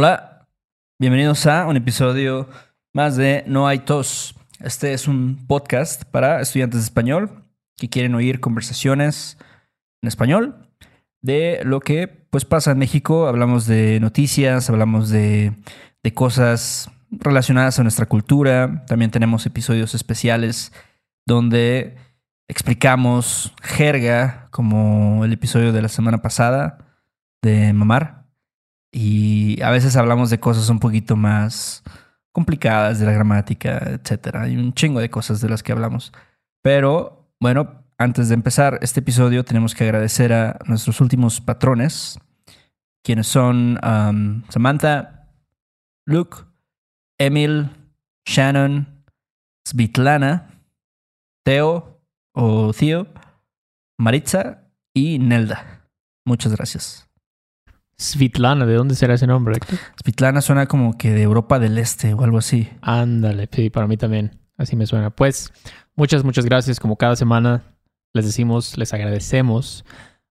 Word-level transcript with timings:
Hola, 0.00 0.46
bienvenidos 1.00 1.44
a 1.46 1.66
un 1.66 1.76
episodio 1.76 2.48
más 2.94 3.16
de 3.16 3.42
No 3.48 3.66
hay 3.66 3.80
tos. 3.80 4.36
Este 4.60 4.92
es 4.92 5.08
un 5.08 5.44
podcast 5.48 6.04
para 6.04 6.40
estudiantes 6.40 6.78
de 6.78 6.84
español 6.84 7.42
que 7.76 7.88
quieren 7.88 8.14
oír 8.14 8.38
conversaciones 8.38 9.38
en 10.00 10.06
español 10.06 10.68
de 11.20 11.62
lo 11.64 11.80
que 11.80 12.06
pues 12.06 12.44
pasa 12.44 12.70
en 12.70 12.78
México. 12.78 13.26
Hablamos 13.26 13.66
de 13.66 13.98
noticias, 13.98 14.70
hablamos 14.70 15.10
de, 15.10 15.52
de 16.04 16.14
cosas 16.14 16.92
relacionadas 17.10 17.80
a 17.80 17.82
nuestra 17.82 18.06
cultura. 18.06 18.84
También 18.86 19.10
tenemos 19.10 19.46
episodios 19.46 19.96
especiales 19.96 20.72
donde 21.26 21.96
explicamos 22.46 23.52
jerga, 23.62 24.46
como 24.52 25.24
el 25.24 25.32
episodio 25.32 25.72
de 25.72 25.82
la 25.82 25.88
semana 25.88 26.22
pasada 26.22 26.78
de 27.42 27.72
Mamar. 27.72 28.17
Y 28.92 29.60
a 29.62 29.70
veces 29.70 29.96
hablamos 29.96 30.30
de 30.30 30.40
cosas 30.40 30.68
un 30.70 30.78
poquito 30.78 31.16
más 31.16 31.82
complicadas 32.32 32.98
de 32.98 33.06
la 33.06 33.12
gramática, 33.12 33.78
etcétera. 33.78 34.42
Hay 34.42 34.56
un 34.56 34.72
chingo 34.72 35.00
de 35.00 35.10
cosas 35.10 35.40
de 35.40 35.48
las 35.48 35.62
que 35.62 35.72
hablamos. 35.72 36.12
Pero 36.62 37.32
bueno, 37.40 37.84
antes 37.98 38.28
de 38.28 38.34
empezar 38.34 38.78
este 38.80 39.00
episodio 39.00 39.44
tenemos 39.44 39.74
que 39.74 39.84
agradecer 39.84 40.32
a 40.32 40.58
nuestros 40.66 41.00
últimos 41.00 41.40
patrones, 41.40 42.18
quienes 43.02 43.26
son 43.26 43.78
um, 43.84 44.42
Samantha, 44.48 45.32
Luke, 46.06 46.38
Emil, 47.18 47.70
Shannon, 48.24 49.04
Svitlana, 49.66 50.62
Teo 51.44 52.00
o 52.34 52.72
Theo, 52.72 53.08
Maritza 53.98 54.70
y 54.94 55.18
Nelda. 55.18 55.88
Muchas 56.24 56.54
gracias. 56.54 57.07
Svitlana, 57.98 58.64
¿de 58.64 58.74
dónde 58.74 58.94
será 58.94 59.14
ese 59.14 59.26
nombre? 59.26 59.56
Héctor? 59.56 59.78
Svitlana 60.02 60.40
suena 60.40 60.66
como 60.66 60.96
que 60.96 61.10
de 61.10 61.22
Europa 61.22 61.58
del 61.58 61.78
Este 61.78 62.14
o 62.14 62.22
algo 62.22 62.38
así. 62.38 62.68
Ándale, 62.80 63.48
sí, 63.50 63.70
para 63.70 63.86
mí 63.86 63.96
también. 63.96 64.38
Así 64.56 64.76
me 64.76 64.86
suena. 64.86 65.10
Pues 65.10 65.52
muchas, 65.96 66.24
muchas 66.24 66.44
gracias. 66.44 66.78
Como 66.78 66.96
cada 66.96 67.16
semana 67.16 67.64
les 68.12 68.24
decimos, 68.24 68.78
les 68.78 68.94
agradecemos 68.94 69.84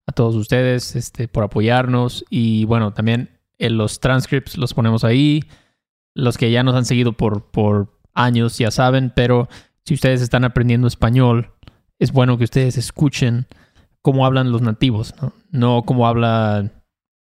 a 0.06 0.14
todos 0.14 0.36
ustedes 0.36 0.96
este, 0.96 1.28
por 1.28 1.44
apoyarnos. 1.44 2.24
Y 2.30 2.66
bueno, 2.66 2.94
también 2.94 3.30
en 3.58 3.78
los 3.78 4.00
transcripts 4.00 4.58
los 4.58 4.74
ponemos 4.74 5.04
ahí. 5.04 5.44
Los 6.16 6.38
que 6.38 6.52
ya 6.52 6.64
nos 6.64 6.76
han 6.76 6.86
seguido 6.86 7.14
por, 7.14 7.52
por 7.52 8.00
años 8.14 8.58
ya 8.58 8.72
saben, 8.72 9.12
pero 9.16 9.48
si 9.86 9.94
ustedes 9.94 10.22
están 10.22 10.44
aprendiendo 10.44 10.88
español, 10.88 11.52
es 12.00 12.12
bueno 12.12 12.38
que 12.38 12.44
ustedes 12.44 12.78
escuchen 12.78 13.46
cómo 14.02 14.26
hablan 14.26 14.52
los 14.52 14.62
nativos, 14.62 15.14
¿no? 15.22 15.34
No 15.52 15.84
cómo 15.84 16.08
habla, 16.08 16.72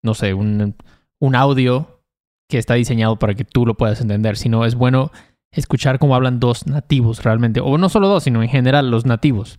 no 0.06 0.14
sé, 0.14 0.32
un, 0.32 0.74
un 1.18 1.34
audio 1.34 2.00
que 2.48 2.58
está 2.58 2.74
diseñado 2.74 3.18
para 3.18 3.34
que 3.34 3.44
tú 3.44 3.66
lo 3.66 3.74
puedas 3.74 4.00
entender, 4.00 4.36
sino 4.36 4.64
es 4.64 4.74
bueno 4.74 5.10
escuchar 5.50 5.98
cómo 5.98 6.14
hablan 6.14 6.40
dos 6.40 6.66
nativos 6.66 7.22
realmente, 7.22 7.60
o 7.60 7.76
no 7.76 7.88
solo 7.88 8.08
dos, 8.08 8.22
sino 8.22 8.42
en 8.42 8.48
general 8.48 8.90
los 8.90 9.04
nativos. 9.04 9.58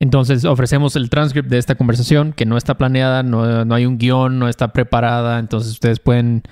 Entonces 0.00 0.44
ofrecemos 0.44 0.96
el 0.96 1.08
transcript 1.08 1.48
de 1.48 1.58
esta 1.58 1.76
conversación 1.76 2.32
que 2.32 2.46
no 2.46 2.56
está 2.56 2.76
planeada, 2.76 3.22
no, 3.22 3.64
no 3.64 3.74
hay 3.74 3.86
un 3.86 3.98
guion, 3.98 4.38
no 4.38 4.48
está 4.48 4.72
preparada, 4.72 5.38
entonces 5.38 5.72
ustedes 5.72 6.00
pueden, 6.00 6.42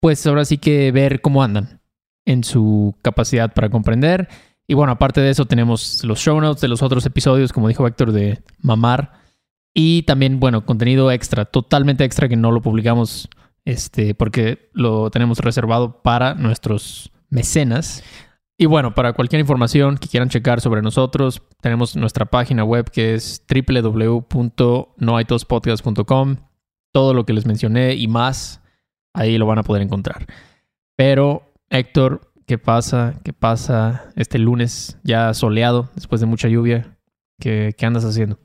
pues 0.00 0.26
ahora 0.26 0.44
sí 0.44 0.58
que 0.58 0.90
ver 0.90 1.20
cómo 1.20 1.42
andan 1.42 1.80
en 2.24 2.44
su 2.44 2.94
capacidad 3.02 3.52
para 3.52 3.68
comprender. 3.68 4.28
Y 4.66 4.74
bueno, 4.74 4.92
aparte 4.92 5.20
de 5.20 5.30
eso 5.30 5.46
tenemos 5.46 6.04
los 6.04 6.18
show 6.18 6.40
notes 6.40 6.60
de 6.60 6.68
los 6.68 6.82
otros 6.82 7.04
episodios, 7.06 7.52
como 7.52 7.68
dijo 7.68 7.86
Héctor, 7.86 8.12
de 8.12 8.42
Mamar. 8.60 9.12
Y 9.80 10.02
también, 10.02 10.40
bueno, 10.40 10.66
contenido 10.66 11.12
extra, 11.12 11.44
totalmente 11.44 12.02
extra 12.02 12.28
que 12.28 12.34
no 12.34 12.50
lo 12.50 12.60
publicamos 12.60 13.28
este, 13.64 14.12
porque 14.12 14.70
lo 14.72 15.08
tenemos 15.12 15.38
reservado 15.38 16.02
para 16.02 16.34
nuestros 16.34 17.12
mecenas. 17.30 18.02
Y 18.56 18.66
bueno, 18.66 18.96
para 18.96 19.12
cualquier 19.12 19.38
información 19.38 19.96
que 19.96 20.08
quieran 20.08 20.30
checar 20.30 20.60
sobre 20.60 20.82
nosotros, 20.82 21.42
tenemos 21.60 21.94
nuestra 21.94 22.24
página 22.24 22.64
web 22.64 22.90
que 22.90 23.14
es 23.14 23.40
www.noaitospodcast.com. 23.48 26.36
Todo 26.92 27.14
lo 27.14 27.24
que 27.24 27.34
les 27.34 27.46
mencioné 27.46 27.94
y 27.94 28.08
más, 28.08 28.60
ahí 29.14 29.38
lo 29.38 29.46
van 29.46 29.60
a 29.60 29.62
poder 29.62 29.82
encontrar. 29.82 30.26
Pero, 30.96 31.52
Héctor, 31.70 32.32
¿qué 32.48 32.58
pasa? 32.58 33.20
¿Qué 33.22 33.32
pasa 33.32 34.10
este 34.16 34.40
lunes 34.40 34.98
ya 35.04 35.32
soleado, 35.34 35.88
después 35.94 36.20
de 36.20 36.26
mucha 36.26 36.48
lluvia? 36.48 36.98
¿Qué, 37.38 37.76
qué 37.78 37.86
andas 37.86 38.04
haciendo? 38.04 38.40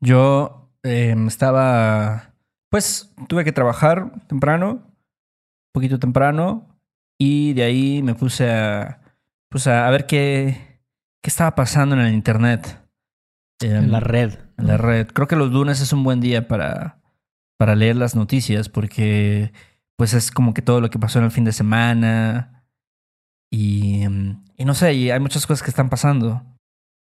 Yo 0.00 0.63
eh, 0.84 1.14
estaba, 1.26 2.34
pues 2.70 3.12
tuve 3.28 3.44
que 3.44 3.52
trabajar 3.52 4.12
temprano, 4.28 4.70
un 4.72 5.72
poquito 5.72 5.98
temprano, 5.98 6.68
y 7.18 7.52
de 7.54 7.62
ahí 7.64 8.02
me 8.02 8.14
puse 8.14 8.50
a, 8.50 9.00
pues 9.50 9.66
a, 9.66 9.88
ver 9.90 10.06
qué, 10.06 10.80
qué 11.22 11.28
estaba 11.30 11.54
pasando 11.54 11.94
en 11.96 12.02
el 12.02 12.14
internet. 12.14 12.80
En 13.60 13.90
la 13.90 13.98
Em, 13.98 14.04
red. 14.04 14.34
en 14.58 14.66
la 14.66 14.76
red. 14.76 15.06
Creo 15.08 15.26
que 15.26 15.36
los 15.36 15.50
lunes 15.50 15.80
es 15.80 15.92
un 15.92 16.04
buen 16.04 16.20
día 16.20 16.48
para, 16.48 17.00
para 17.58 17.74
leer 17.74 17.96
las 17.96 18.14
noticias 18.14 18.68
porque 18.68 19.52
pues 19.96 20.12
es 20.12 20.30
como 20.30 20.54
que 20.54 20.60
todo 20.62 20.80
lo 20.80 20.90
que 20.90 20.98
pasó 20.98 21.18
en 21.20 21.26
el 21.26 21.30
fin 21.30 21.44
de 21.44 21.52
semana 21.52 22.64
y, 23.50 24.02
em, 24.02 24.44
y 24.56 24.64
no 24.64 24.74
sé, 24.74 24.92
y 24.94 25.10
hay 25.10 25.20
muchas 25.20 25.46
cosas 25.46 25.62
que 25.62 25.70
están 25.70 25.88
pasando. 25.88 26.44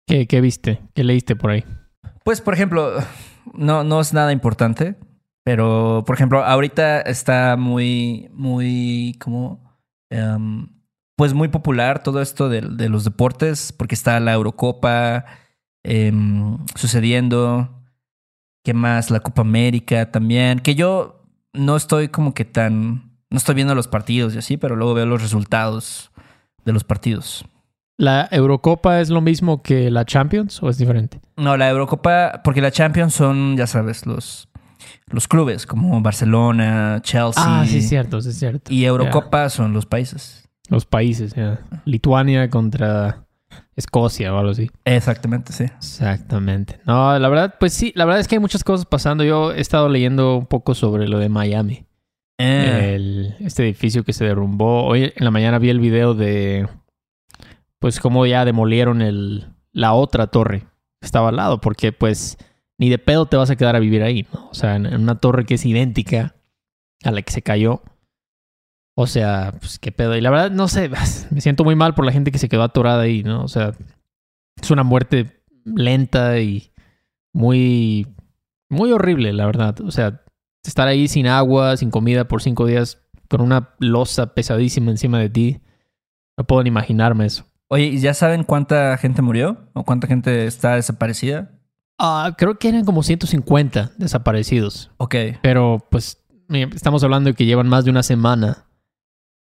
¿Qué, 0.07 0.27
¿Qué 0.27 0.41
viste? 0.41 0.81
¿Qué 0.93 1.05
leíste 1.05 1.37
por 1.37 1.51
ahí? 1.51 1.65
Pues, 2.25 2.41
por 2.41 2.53
ejemplo, 2.53 2.99
no, 3.55 3.85
no 3.85 4.01
es 4.01 4.13
nada 4.13 4.33
importante, 4.33 4.97
pero, 5.45 6.05
por 6.07 6.15
ejemplo, 6.15 6.45
ahorita 6.45 7.01
está 7.01 7.57
muy, 7.57 8.29
muy, 8.33 9.17
como, 9.21 9.79
em, 10.11 10.69
pues 11.17 11.35
muy 11.35 11.49
popular 11.49 12.03
todo 12.03 12.21
esto 12.23 12.49
de, 12.49 12.63
los 12.89 13.05
deportes, 13.05 13.73
porque 13.73 13.95
está 13.95 14.21
la 14.21 14.33
Eurocopa 14.33 15.25
em, 15.83 16.59
sucediendo, 16.75 17.83
¿qué 18.65 18.75
más? 18.75 19.11
La 19.11 19.21
Copa 19.21 19.43
América 19.43 20.11
también, 20.11 20.61
que 20.61 20.75
yo 20.75 21.23
no 21.53 21.77
estoy 21.77 22.09
como 22.09 22.35
que 22.35 22.45
tan, 22.45 23.19
no 23.31 23.39
estoy 23.39 23.55
viendo 23.55 23.75
los 23.75 23.89
partidos 23.89 24.35
y 24.35 24.39
así, 24.39 24.57
pero 24.57 24.77
luego 24.77 24.95
veo 24.95 25.07
los 25.07 25.23
resultados 25.23 26.11
de 26.65 26.73
los 26.73 26.85
partidos. 26.85 27.45
¿La 28.01 28.29
Eurocopa 28.31 29.01
es 29.01 29.11
lo 29.11 29.21
mismo 29.21 29.63
que 29.63 29.91
la 29.91 30.07
Champions 30.07 30.63
o 30.63 30.71
es 30.71 30.79
diferente? 30.79 31.21
No, 31.37 31.57
la 31.59 31.69
Eurocopa, 31.69 32.41
porque 32.43 32.63
la 32.63 32.71
Champions 32.71 33.13
son, 33.13 33.59
ya 33.59 33.67
sabes, 33.67 34.07
los, 34.07 34.49
los 35.09 35.29
clubes 35.29 35.67
como 35.67 36.01
Barcelona, 36.01 37.01
Chelsea. 37.03 37.45
Ah, 37.47 37.67
sí, 37.67 37.79
es 37.79 37.89
cierto, 37.91 38.23
sí, 38.23 38.31
es 38.31 38.39
cierto. 38.39 38.73
Y 38.73 38.87
Eurocopa 38.87 39.51
son 39.51 39.75
los 39.75 39.85
países. 39.85 40.49
Los 40.71 40.87
países, 40.87 41.35
ya. 41.35 41.61
Lituania 41.85 42.49
contra 42.49 43.27
Escocia 43.77 44.33
o 44.33 44.39
algo 44.39 44.53
así. 44.53 44.71
Exactamente, 44.87 45.53
sí. 45.53 45.65
Exactamente. 45.65 46.81
No, 46.87 47.19
la 47.19 47.29
verdad, 47.29 47.57
pues 47.61 47.75
sí, 47.75 47.93
la 47.97 48.07
verdad 48.07 48.21
es 48.21 48.29
que 48.29 48.37
hay 48.37 48.41
muchas 48.41 48.65
cosas 48.65 48.87
pasando. 48.87 49.25
Yo 49.25 49.53
he 49.53 49.61
estado 49.61 49.91
leyendo 49.91 50.37
un 50.39 50.47
poco 50.47 50.75
sobre 50.75 51.07
lo 51.07 51.19
de 51.19 51.29
Miami. 51.29 51.85
Eh, 52.39 52.95
El- 52.95 53.35
este 53.41 53.65
edificio 53.65 54.05
que 54.05 54.15
se 54.15 54.25
derrumbó. 54.25 54.85
Hoy 54.85 55.13
en 55.15 55.25
la 55.25 55.31
mañana 55.31 55.59
vi 55.59 55.69
el 55.69 55.81
video 55.81 56.15
de, 56.15 56.67
pues, 57.81 57.99
cómo 57.99 58.25
ya 58.27 58.45
demolieron 58.45 59.03
el, 59.03 59.49
la 59.73 59.93
otra 59.95 60.29
torre 60.29 60.61
que 61.01 61.07
estaba 61.07 61.31
al 61.31 61.37
lado, 61.37 61.61
porque, 61.61 61.93
pues, 61.93 62.39
ni 62.79 62.89
de 62.89 62.99
pedo 62.99 63.27
te 63.27 63.37
vas 63.37 63.51
a 63.51 63.57
quedar 63.57 63.75
a 63.75 63.81
vivir 63.81 64.03
ahí, 64.03 64.27
¿no? 64.33 64.49
O 64.51 64.55
sea, 64.55 64.77
en, 64.77 64.87
en 64.87 65.01
una 65.03 65.19
torre 65.19 65.45
que 65.45 65.55
es 65.55 65.67
idéntica 65.67 66.37
a 67.03 67.11
la 67.11 67.23
que 67.23 67.33
se 67.33 67.43
cayó. 67.43 67.83
O 68.97 69.07
sea, 69.07 69.55
pues, 69.59 69.79
qué 69.79 69.93
pedo. 69.93 70.17
Y 70.17 70.21
la 70.21 70.31
verdad, 70.31 70.51
no 70.51 70.69
sé, 70.69 70.91
me 71.31 71.41
siento 71.41 71.65
muy 71.65 71.75
mal 71.75 71.95
por 71.95 72.05
la 72.05 72.13
gente 72.13 72.31
que 72.31 72.39
se 72.39 72.49
quedó 72.49 72.63
atorada 72.63 73.03
ahí, 73.03 73.23
¿no? 73.23 73.43
O 73.43 73.49
sea, 73.49 73.73
es 74.61 74.71
una 74.71 74.83
muerte 74.83 75.43
lenta 75.65 76.39
y 76.41 76.73
muy, 77.33 78.07
muy 78.69 78.93
horrible, 78.93 79.33
la 79.33 79.47
verdad. 79.47 79.81
O 79.81 79.91
sea, 79.91 80.23
estar 80.65 80.89
ahí 80.89 81.09
sin 81.09 81.27
agua, 81.27 81.77
sin 81.77 81.91
comida 81.91 82.29
por 82.29 82.43
cinco 82.43 82.67
días, 82.67 83.03
con 83.29 83.41
una 83.41 83.75
losa 83.79 84.35
pesadísima 84.35 84.91
encima 84.91 85.19
de 85.19 85.31
ti. 85.31 85.61
No 86.37 86.47
puedo 86.47 86.63
ni 86.63 86.69
imaginarme 86.69 87.27
eso. 87.27 87.45
Oye, 87.73 87.85
¿y 87.87 87.99
ya 88.01 88.15
saben 88.15 88.43
cuánta 88.45 88.97
gente 88.99 89.23
murió? 89.23 89.69
¿O 89.75 89.85
cuánta 89.85 90.07
gente 90.09 90.47
está 90.47 90.75
desaparecida? 90.75 91.53
Ah, 91.99 92.35
creo 92.37 92.59
que 92.59 92.69
eran 92.69 92.85
como 92.85 93.03
150 93.03 93.93
desaparecidos. 93.97 94.91
Ok. 94.97 95.15
Pero 95.43 95.87
pues 95.91 96.23
estamos 96.75 97.05
hablando 97.05 97.31
de 97.31 97.35
que 97.35 97.47
llevan 97.47 97.69
más 97.69 97.85
de 97.85 97.91
una 97.91 98.03
semana 98.03 98.67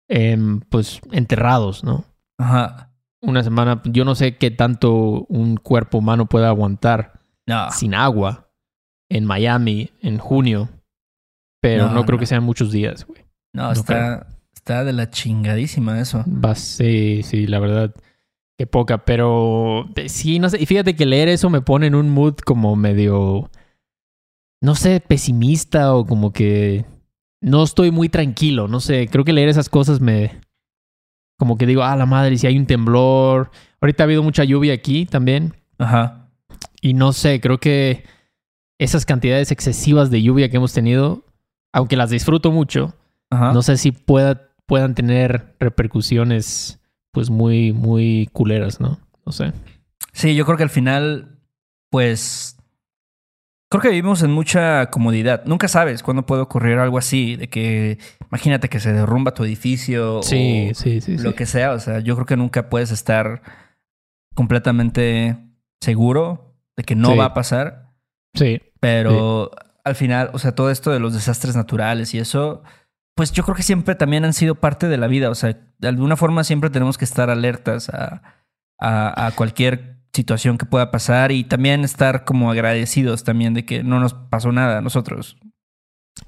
em, 0.09 0.61
pues 0.61 1.01
enterrados, 1.13 1.85
¿no? 1.85 2.05
Ajá. 2.39 2.93
Una 3.23 3.43
semana, 3.43 3.81
yo 3.85 4.05
no 4.05 4.15
sé 4.15 4.37
qué 4.37 4.51
tanto 4.51 5.25
un 5.29 5.57
cuerpo 5.57 5.99
humano 5.99 6.27
puede 6.27 6.47
aguantar 6.47 7.21
No. 7.47 7.71
sin 7.73 7.95
agua 7.95 8.51
en 9.09 9.25
Miami 9.25 9.91
en 10.03 10.19
junio. 10.19 10.69
Pero 11.61 11.87
No, 11.89 11.95
no, 11.95 12.05
creo 12.05 12.17
no. 12.17 12.21
que 12.21 12.27
sean 12.27 12.45
muchos 12.45 12.71
días, 12.73 13.07
güey. 13.07 13.25
No, 13.55 13.65
No 13.65 13.73
está, 13.73 14.27
está 14.55 14.85
de 14.85 14.93
la 14.93 15.11
chingadísima 15.11 15.99
eso. 15.99 16.25
Va, 16.29 16.55
sí, 16.55 17.23
sí, 17.25 17.47
la 17.47 17.59
verdad. 17.59 17.95
Qué 18.59 18.67
poca, 18.67 19.05
pero 19.05 19.89
sí, 20.09 20.41
no 20.41 20.51
sé. 20.51 20.61
Y 20.61 20.67
fíjate 20.67 20.97
que 20.97 21.07
leer 21.07 21.29
eso 21.29 21.49
me 21.49 21.61
pone 21.61 21.87
en 21.87 21.95
un 21.95 22.11
mood 22.11 22.35
como 22.45 22.75
medio, 22.75 23.51
no 24.61 24.75
sé, 24.75 24.99
pesimista 24.99 25.95
o 25.95 26.05
como 26.05 26.33
que 26.33 26.85
no 27.41 27.63
estoy 27.63 27.93
muy 27.93 28.09
tranquilo. 28.09 28.67
No 28.67 28.81
sé, 28.81 29.07
creo 29.07 29.25
que 29.25 29.33
leer 29.33 29.49
esas 29.49 29.69
cosas 29.69 30.01
me. 30.01 30.41
Como 31.39 31.57
que 31.57 31.67
digo, 31.67 31.85
ah, 31.85 31.95
la 31.95 32.05
madre, 32.05 32.37
si 32.37 32.49
hay 32.49 32.59
un 32.59 32.67
temblor. 32.67 33.53
Ahorita 33.81 34.03
ha 34.03 34.07
habido 34.07 34.25
mucha 34.25 34.43
lluvia 34.43 34.75
aquí 34.75 35.07
también. 35.07 35.55
Ajá. 35.79 36.29
Y 36.81 36.95
no 36.95 37.13
sé, 37.13 37.41
creo 37.41 37.59
que 37.59 38.03
esas 38.81 39.07
cantidades 39.07 39.53
excesivas 39.53 40.11
de 40.11 40.21
lluvia 40.21 40.51
que 40.51 40.57
hemos 40.57 40.73
tenido, 40.73 41.25
aunque 41.73 41.97
las 41.97 42.11
disfruto 42.11 42.51
mucho, 42.51 42.97
Ajá. 43.31 43.53
no 43.53 43.63
sé 43.63 43.77
si 43.77 43.93
pueda, 43.93 44.51
puedan 44.67 44.97
tener 44.97 45.55
repercusiones 45.61 46.78
pues 47.13 47.31
muy, 47.31 47.73
muy 47.73 48.29
culeras, 48.33 48.81
¿no? 48.81 48.99
No 49.25 49.33
sé. 49.33 49.53
Sí, 50.13 50.35
yo 50.35 50.45
creo 50.45 50.57
que 50.57 50.63
al 50.65 50.71
final, 50.71 51.39
pues. 51.91 52.55
Creo 53.71 53.83
que 53.83 53.91
vivimos 53.91 54.23
en 54.23 54.31
mucha 54.33 54.87
comodidad. 54.91 55.45
Nunca 55.45 55.69
sabes 55.69 56.03
cuándo 56.03 56.25
puede 56.25 56.41
ocurrir 56.41 56.79
algo 56.79 56.97
así, 56.97 57.37
de 57.37 57.49
que 57.49 57.99
imagínate 58.31 58.71
que 58.71 58.81
se 58.81 58.95
derrumba 58.95 59.35
tu 59.35 59.45
edificio 59.45 60.23
Sí, 60.23 60.69
o 60.71 60.75
sí, 60.75 61.03
sí. 61.03 61.19
lo 61.19 61.35
que 61.35 61.45
sea. 61.45 61.73
O 61.73 61.79
sea, 61.79 62.01
yo 62.01 62.15
creo 62.15 62.25
que 62.25 62.37
nunca 62.39 62.71
puedes 62.71 62.91
estar 62.91 63.43
completamente 64.35 65.37
seguro 65.83 66.55
de 66.77 66.85
que 66.85 66.95
no 66.95 67.15
va 67.17 67.27
a 67.27 67.35
pasar. 67.35 67.91
Sí, 68.35 68.61
Pero 68.81 69.51
al 69.85 69.95
final, 69.97 70.31
o 70.33 70.39
sea, 70.39 70.55
todo 70.55 70.71
esto 70.71 70.91
de 70.91 71.01
los 71.01 71.13
desastres 71.13 71.57
naturales 71.57 72.15
y 72.15 72.19
eso, 72.19 72.63
pues 73.19 73.33
yo 73.33 73.43
creo 73.43 73.57
que 73.57 73.65
siempre 73.65 73.97
también 73.97 74.25
han 74.25 74.33
sido 74.33 74.55
parte 74.55 74.87
de 74.87 74.97
la 74.97 75.09
vida. 75.09 75.29
O 75.29 75.35
sea, 75.35 75.59
de 75.79 75.89
alguna 75.89 76.15
forma 76.17 76.45
siempre 76.45 76.71
tenemos 76.71 76.97
que 76.99 77.05
estar 77.05 77.31
alertas 77.31 77.89
a, 77.89 78.23
a, 78.79 79.27
a 79.27 79.31
cualquier 79.33 79.97
situación 80.13 80.57
que 80.57 80.67
pueda 80.67 80.93
pasar 80.93 81.33
y 81.33 81.43
también 81.43 81.83
estar 81.83 82.25
como 82.25 82.49
agradecidos 82.49 83.25
también 83.25 83.55
de 83.55 83.65
que 83.67 83.83
no 83.83 83.99
nos 83.99 84.15
pasó 84.15 84.53
nada 84.53 84.79
a 84.79 84.83
nosotros. 84.83 85.37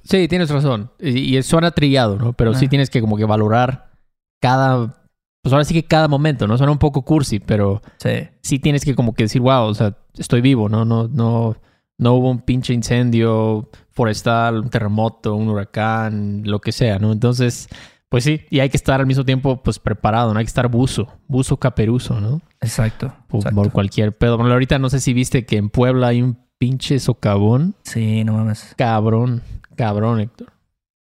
Sí, 0.03 0.27
tienes 0.27 0.51
razón. 0.51 0.91
Y, 0.99 1.37
y 1.39 1.43
suena 1.45 1.71
trillado, 1.71 2.17
¿no? 2.17 2.33
Pero 2.33 2.55
sí 2.55 2.67
tienes 2.67 2.91
que 2.91 3.01
como 3.01 3.17
que 3.17 3.25
valorar 3.25 3.93
cada... 4.41 4.97
Pues 5.43 5.53
ahora 5.53 5.65
sí 5.65 5.73
que 5.75 5.85
cada 5.85 6.09
momento, 6.09 6.49
¿no? 6.49 6.59
Suena 6.59 6.73
un 6.73 6.79
poco 6.79 7.03
cursi, 7.03 7.39
pero 7.39 7.83
Sí. 7.99 8.29
sí 8.43 8.59
tienes 8.59 8.85
que 8.85 8.97
como 8.97 9.15
que 9.15 9.23
decir, 9.25 9.41
wow, 9.41 9.67
o 9.67 9.75
sea, 9.75 9.97
estoy 10.19 10.41
vivo, 10.41 10.69
¿no? 10.69 10.85
No, 10.85 11.07
no, 11.07 11.57
no 11.99 12.15
hubo 12.15 12.31
un 12.31 12.41
pinche 12.41 12.75
incendio 12.75 13.71
forestal, 14.01 14.61
un 14.61 14.71
terremoto, 14.71 15.35
un 15.35 15.49
huracán, 15.49 16.41
lo 16.47 16.59
que 16.59 16.73
sea, 16.73 16.99
¿no? 16.99 17.13
Entonces, 17.13 17.69
pues 18.09 18.25
sí, 18.25 18.41
y 18.49 18.61
hay 18.61 18.71
que 18.71 18.79
estar 18.79 18.99
al 18.99 19.07
mismo 19.07 19.27
tiempo, 19.27 19.63
pues 19.63 19.79
preparado, 19.79 20.33
¿no? 20.33 20.39
Hay 20.39 20.47
que 20.47 20.49
estar 20.49 20.69
buzo, 20.69 21.07
buzo 21.29 21.59
caperuso, 21.59 22.19
¿no? 22.19 22.41
Exacto. 22.63 23.13
Por, 23.29 23.41
exacto. 23.41 23.57
por 23.57 23.73
cualquier 23.73 24.17
pedo. 24.17 24.39
Bueno, 24.39 24.55
ahorita 24.55 24.79
no 24.79 24.89
sé 24.89 25.01
si 25.01 25.13
viste 25.13 25.45
que 25.45 25.59
en 25.59 25.69
Puebla 25.69 26.09
hay 26.09 26.23
un 26.23 26.39
pinche 26.57 26.99
socavón. 26.99 27.75
Sí, 27.83 28.25
no 28.25 28.33
mames. 28.33 28.75
Cabrón, 28.79 29.43
cabrón, 29.77 30.21
Héctor. 30.21 30.51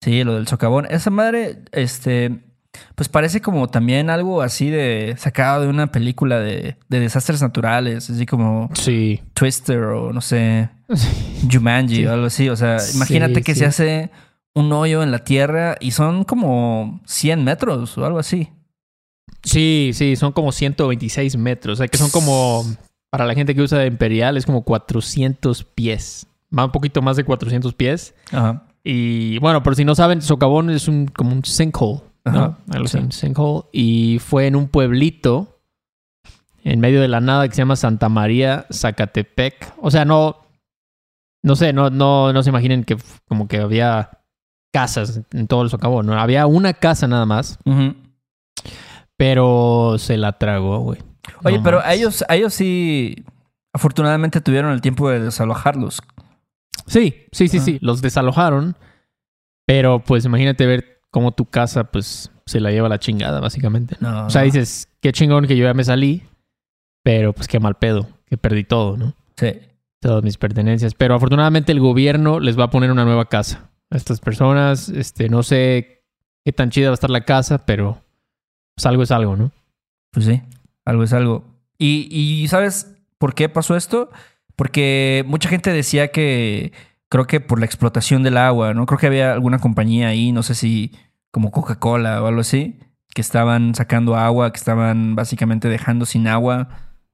Sí, 0.02 0.22
lo 0.22 0.34
del 0.34 0.46
socavón. 0.46 0.86
Esa 0.90 1.08
madre, 1.08 1.62
este, 1.72 2.42
pues 2.96 3.08
parece 3.08 3.40
como 3.40 3.68
también 3.68 4.10
algo 4.10 4.42
así 4.42 4.68
de 4.68 5.14
sacado 5.16 5.62
de 5.62 5.68
una 5.68 5.86
película 5.86 6.38
de, 6.38 6.76
de 6.90 7.00
desastres 7.00 7.40
naturales, 7.40 8.10
así 8.10 8.26
como 8.26 8.68
Sí. 8.74 9.22
Twister 9.32 9.84
o 9.84 10.12
no 10.12 10.20
sé, 10.20 10.68
Jumanji 11.50 11.96
Sí. 11.96 12.06
o 12.06 12.12
algo 12.12 12.26
así. 12.26 12.48
O 12.48 12.56
sea, 12.56 12.78
Sí, 12.78 12.96
imagínate 12.96 13.42
que 13.42 13.54
sí. 13.54 13.60
se 13.60 13.66
hace 13.66 14.10
un 14.54 14.72
hoyo 14.72 15.02
en 15.02 15.10
la 15.10 15.20
tierra 15.24 15.76
y 15.80 15.90
son 15.92 16.24
como 16.24 17.00
100 17.06 17.42
metros 17.44 17.96
o 17.98 18.04
algo 18.04 18.18
así. 18.18 18.50
Sí, 19.42 19.90
sí, 19.94 20.16
son 20.16 20.32
como 20.32 20.52
126 20.52 21.36
metros. 21.36 21.74
O 21.74 21.76
sea, 21.76 21.88
que 21.88 21.98
son 21.98 22.10
como, 22.10 22.64
para 23.10 23.26
la 23.26 23.34
gente 23.34 23.54
que 23.54 23.62
usa 23.62 23.84
Imperial, 23.86 24.36
es 24.36 24.46
como 24.46 24.62
400 24.62 25.64
pies. 25.64 26.26
Va 26.56 26.64
un 26.64 26.72
poquito 26.72 27.02
más 27.02 27.16
de 27.16 27.24
400 27.24 27.74
pies. 27.74 28.14
Ajá. 28.32 28.64
Y 28.82 29.38
bueno, 29.38 29.62
por 29.62 29.76
si 29.76 29.84
no 29.84 29.94
saben, 29.94 30.22
Socavón 30.22 30.70
es 30.70 30.88
un, 30.88 31.06
como 31.06 31.32
un 31.32 31.44
sinkhole, 31.44 32.00
¿no? 32.24 32.56
Algo 32.70 32.84
así, 32.84 32.98
un 32.98 33.12
sinkhole. 33.12 33.64
Y 33.72 34.18
fue 34.20 34.46
en 34.46 34.56
un 34.56 34.68
pueblito 34.68 35.58
en 36.62 36.80
medio 36.80 37.00
de 37.00 37.08
la 37.08 37.20
nada 37.20 37.48
que 37.48 37.54
se 37.54 37.62
llama 37.62 37.76
Santa 37.76 38.08
María, 38.08 38.66
Zacatepec. 38.72 39.74
O 39.80 39.90
sea, 39.90 40.04
no, 40.04 40.36
no 41.44 41.54
sé, 41.54 41.72
no, 41.72 41.90
no, 41.90 42.32
no 42.32 42.42
se 42.42 42.50
imaginen 42.50 42.82
que 42.84 42.96
como 43.28 43.46
que 43.46 43.58
había 43.58 44.18
casas 44.72 45.20
en 45.32 45.46
todo 45.46 45.62
el 45.62 45.70
Socavón. 45.70 46.06
No, 46.06 46.18
había 46.18 46.46
una 46.46 46.72
casa 46.74 47.06
nada 47.06 47.26
más, 47.26 47.58
pero 49.16 49.96
se 49.98 50.16
la 50.16 50.38
tragó, 50.38 50.80
güey. 50.80 51.00
Oye, 51.44 51.58
No 51.58 51.62
pero 51.62 51.80
a 51.80 51.94
ellos, 51.94 52.24
a 52.28 52.34
ellos 52.36 52.52
sí, 52.54 53.24
afortunadamente 53.72 54.40
tuvieron 54.40 54.72
el 54.72 54.80
tiempo 54.80 55.08
de 55.10 55.20
desalojarlos. 55.20 56.02
Sí, 56.86 57.26
sí, 57.32 57.48
sí, 57.48 57.58
Ah. 57.58 57.62
sí. 57.62 57.78
Los 57.80 58.02
desalojaron. 58.02 58.76
Pero 59.66 60.00
pues 60.00 60.24
imagínate 60.26 60.66
ver 60.66 61.00
cómo 61.10 61.32
tu 61.32 61.46
casa 61.46 61.84
pues 61.84 62.30
se 62.44 62.60
la 62.60 62.70
lleva 62.70 62.88
la 62.90 62.98
chingada, 62.98 63.40
básicamente. 63.40 63.96
No, 64.00 64.26
O 64.26 64.30
sea, 64.30 64.42
dices, 64.42 64.88
qué 65.00 65.12
chingón 65.12 65.46
que 65.46 65.56
yo 65.56 65.64
ya 65.64 65.72
me 65.72 65.84
salí, 65.84 66.22
pero 67.02 67.32
pues 67.32 67.48
qué 67.48 67.58
mal 67.60 67.76
pedo, 67.76 68.06
que 68.26 68.36
perdí 68.36 68.64
todo, 68.64 68.98
¿no? 68.98 69.14
Sí. 69.36 69.52
Todas 70.04 70.22
mis 70.22 70.36
pertenencias. 70.36 70.92
Pero 70.92 71.14
afortunadamente 71.14 71.72
el 71.72 71.80
gobierno 71.80 72.38
les 72.38 72.58
va 72.58 72.64
a 72.64 72.70
poner 72.70 72.90
una 72.90 73.06
nueva 73.06 73.24
casa 73.24 73.70
a 73.88 73.96
estas 73.96 74.20
personas. 74.20 74.90
Este, 74.90 75.30
no 75.30 75.42
sé 75.42 76.04
qué 76.44 76.52
tan 76.52 76.68
chida 76.68 76.88
va 76.88 76.90
a 76.90 76.94
estar 76.94 77.08
la 77.08 77.24
casa, 77.24 77.64
pero 77.64 78.02
pues 78.74 78.84
algo 78.84 79.02
es 79.02 79.10
algo, 79.10 79.34
¿no? 79.34 79.50
Pues 80.10 80.26
sí, 80.26 80.42
algo 80.84 81.04
es 81.04 81.14
algo. 81.14 81.46
Y, 81.78 82.08
y 82.10 82.46
¿sabes 82.48 82.94
por 83.16 83.34
qué 83.34 83.48
pasó 83.48 83.76
esto? 83.76 84.10
Porque 84.56 85.24
mucha 85.26 85.48
gente 85.48 85.72
decía 85.72 86.08
que 86.08 86.72
creo 87.08 87.26
que 87.26 87.40
por 87.40 87.58
la 87.58 87.64
explotación 87.64 88.22
del 88.22 88.36
agua, 88.36 88.74
¿no? 88.74 88.84
Creo 88.84 88.98
que 88.98 89.06
había 89.06 89.32
alguna 89.32 89.58
compañía 89.58 90.08
ahí, 90.08 90.32
no 90.32 90.42
sé 90.42 90.54
si 90.54 90.92
como 91.30 91.50
Coca-Cola 91.50 92.22
o 92.22 92.26
algo 92.26 92.42
así, 92.42 92.78
que 93.14 93.22
estaban 93.22 93.74
sacando 93.74 94.16
agua, 94.16 94.52
que 94.52 94.58
estaban 94.58 95.14
básicamente 95.14 95.68
dejando 95.70 96.04
sin 96.04 96.28
agua 96.28 96.68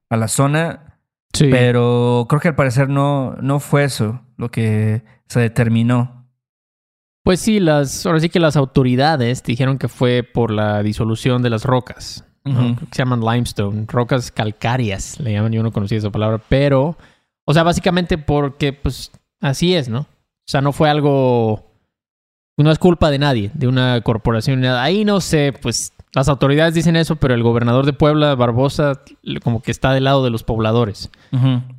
a 0.09 0.17
la 0.17 0.27
zona, 0.27 0.90
Sí. 1.33 1.47
pero 1.49 2.25
creo 2.27 2.41
que 2.41 2.49
al 2.49 2.55
parecer 2.55 2.89
no, 2.89 3.35
no 3.41 3.59
fue 3.59 3.85
eso 3.85 4.21
lo 4.37 4.49
que 4.49 5.03
se 5.27 5.39
determinó. 5.39 6.27
Pues 7.23 7.39
sí, 7.39 7.59
las, 7.59 8.05
ahora 8.05 8.19
sí 8.19 8.29
que 8.29 8.39
las 8.39 8.57
autoridades 8.57 9.43
dijeron 9.43 9.77
que 9.77 9.87
fue 9.87 10.23
por 10.23 10.51
la 10.51 10.81
disolución 10.81 11.41
de 11.41 11.51
las 11.51 11.63
rocas. 11.63 12.25
se 12.43 12.97
llaman 12.97 13.21
limestone, 13.21 13.85
rocas 13.87 14.31
calcáreas, 14.31 15.19
le 15.19 15.31
llaman, 15.31 15.51
yo 15.51 15.61
no 15.61 15.71
conocía 15.71 15.99
esa 15.99 16.09
palabra, 16.09 16.41
pero, 16.49 16.97
o 17.45 17.53
sea, 17.53 17.61
básicamente 17.61 18.17
porque, 18.17 18.73
pues, 18.73 19.11
así 19.39 19.75
es, 19.75 19.89
¿no? 19.89 19.99
O 20.01 20.47
sea, 20.47 20.61
no 20.61 20.73
fue 20.73 20.89
algo, 20.89 21.71
no 22.57 22.71
es 22.71 22.79
culpa 22.79 23.11
de 23.11 23.19
nadie, 23.19 23.51
de 23.53 23.67
una 23.67 24.01
corporación, 24.01 24.59
ni 24.59 24.67
nada. 24.67 24.81
Ahí 24.81 25.05
no 25.05 25.21
sé, 25.21 25.53
pues, 25.61 25.93
las 26.13 26.27
autoridades 26.27 26.73
dicen 26.73 26.95
eso, 26.95 27.15
pero 27.15 27.33
el 27.33 27.43
gobernador 27.43 27.85
de 27.85 27.93
Puebla, 27.93 28.35
Barbosa, 28.35 29.01
como 29.43 29.61
que 29.61 29.71
está 29.71 29.93
del 29.93 30.03
lado 30.03 30.23
de 30.23 30.29
los 30.29 30.43
pobladores. 30.43 31.09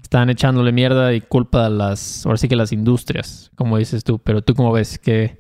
Están 0.03 0.31
echándole 0.31 0.73
mierda 0.73 1.13
y 1.13 1.21
culpa 1.21 1.67
a 1.67 1.71
las, 1.71 2.25
ahora 2.25 2.39
sí 2.39 2.49
que 2.49 2.57
las 2.57 2.73
industrias, 2.73 3.51
como 3.57 3.79
dices 3.79 4.05
tú, 4.05 4.19
pero 4.19 4.43
tú 4.43 4.55
cómo 4.55 4.73
ves, 4.73 4.99
¿qué, 4.99 5.39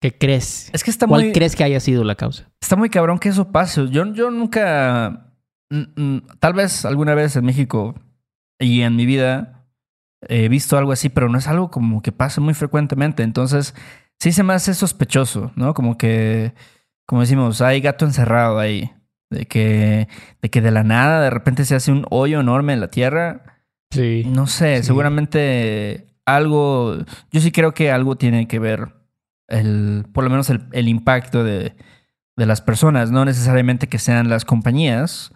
qué 0.00 0.16
crees? 0.16 0.70
Es 0.72 0.84
que 0.84 0.90
está 0.90 1.06
¿Cuál 1.06 1.22
muy... 1.22 1.32
crees 1.32 1.54
que 1.54 1.64
haya 1.64 1.80
sido 1.80 2.04
la 2.04 2.14
causa? 2.14 2.50
Está 2.60 2.76
muy 2.76 2.90
cabrón 2.90 3.18
que 3.18 3.28
eso 3.28 3.50
pase. 3.50 3.88
Yo, 3.90 4.06
yo 4.14 4.30
nunca, 4.30 5.32
tal 6.38 6.52
vez 6.54 6.84
alguna 6.84 7.14
vez 7.14 7.36
en 7.36 7.44
México 7.44 7.94
y 8.58 8.82
en 8.82 8.96
mi 8.96 9.04
vida 9.04 9.66
he 10.28 10.48
visto 10.48 10.78
algo 10.78 10.92
así, 10.92 11.10
pero 11.10 11.28
no 11.28 11.36
es 11.36 11.48
algo 11.48 11.70
como 11.70 12.00
que 12.00 12.12
pase 12.12 12.40
muy 12.40 12.54
frecuentemente. 12.54 13.22
Entonces, 13.22 13.74
sí 14.18 14.32
se 14.32 14.42
me 14.42 14.54
hace 14.54 14.72
sospechoso, 14.74 15.52
¿no? 15.56 15.74
Como 15.74 15.98
que, 15.98 16.54
como 17.06 17.20
decimos, 17.22 17.60
hay 17.60 17.80
gato 17.80 18.04
encerrado 18.04 18.58
ahí. 18.58 18.90
De 19.30 19.46
que, 19.46 20.06
de 20.42 20.50
que 20.50 20.60
de 20.60 20.70
la 20.70 20.84
nada 20.84 21.20
de 21.22 21.30
repente 21.30 21.64
se 21.64 21.74
hace 21.74 21.90
un 21.90 22.06
hoyo 22.10 22.38
enorme 22.40 22.72
en 22.72 22.80
la 22.80 22.88
tierra. 22.88 23.60
Sí. 23.90 24.22
No 24.26 24.46
sé, 24.46 24.78
Sí. 24.78 24.84
seguramente 24.84 26.06
algo, 26.26 26.96
yo 27.32 27.40
sí 27.40 27.50
creo 27.50 27.74
que 27.74 27.90
algo 27.90 28.16
tiene 28.16 28.46
que 28.46 28.58
ver 28.58 28.94
el, 29.48 30.04
por 30.12 30.24
lo 30.24 30.30
menos 30.30 30.50
el, 30.50 30.66
el 30.72 30.88
impacto 30.88 31.42
de, 31.42 31.74
de 32.36 32.46
las 32.46 32.60
personas, 32.60 33.10
no 33.10 33.24
necesariamente 33.24 33.88
que 33.88 33.98
sean 33.98 34.28
las 34.28 34.44
compañías, 34.44 35.32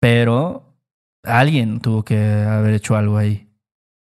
pero 0.00 0.76
alguien 1.24 1.80
tuvo 1.80 2.04
que 2.04 2.44
haber 2.48 2.74
hecho 2.74 2.96
algo 2.96 3.18
ahí. 3.18 3.48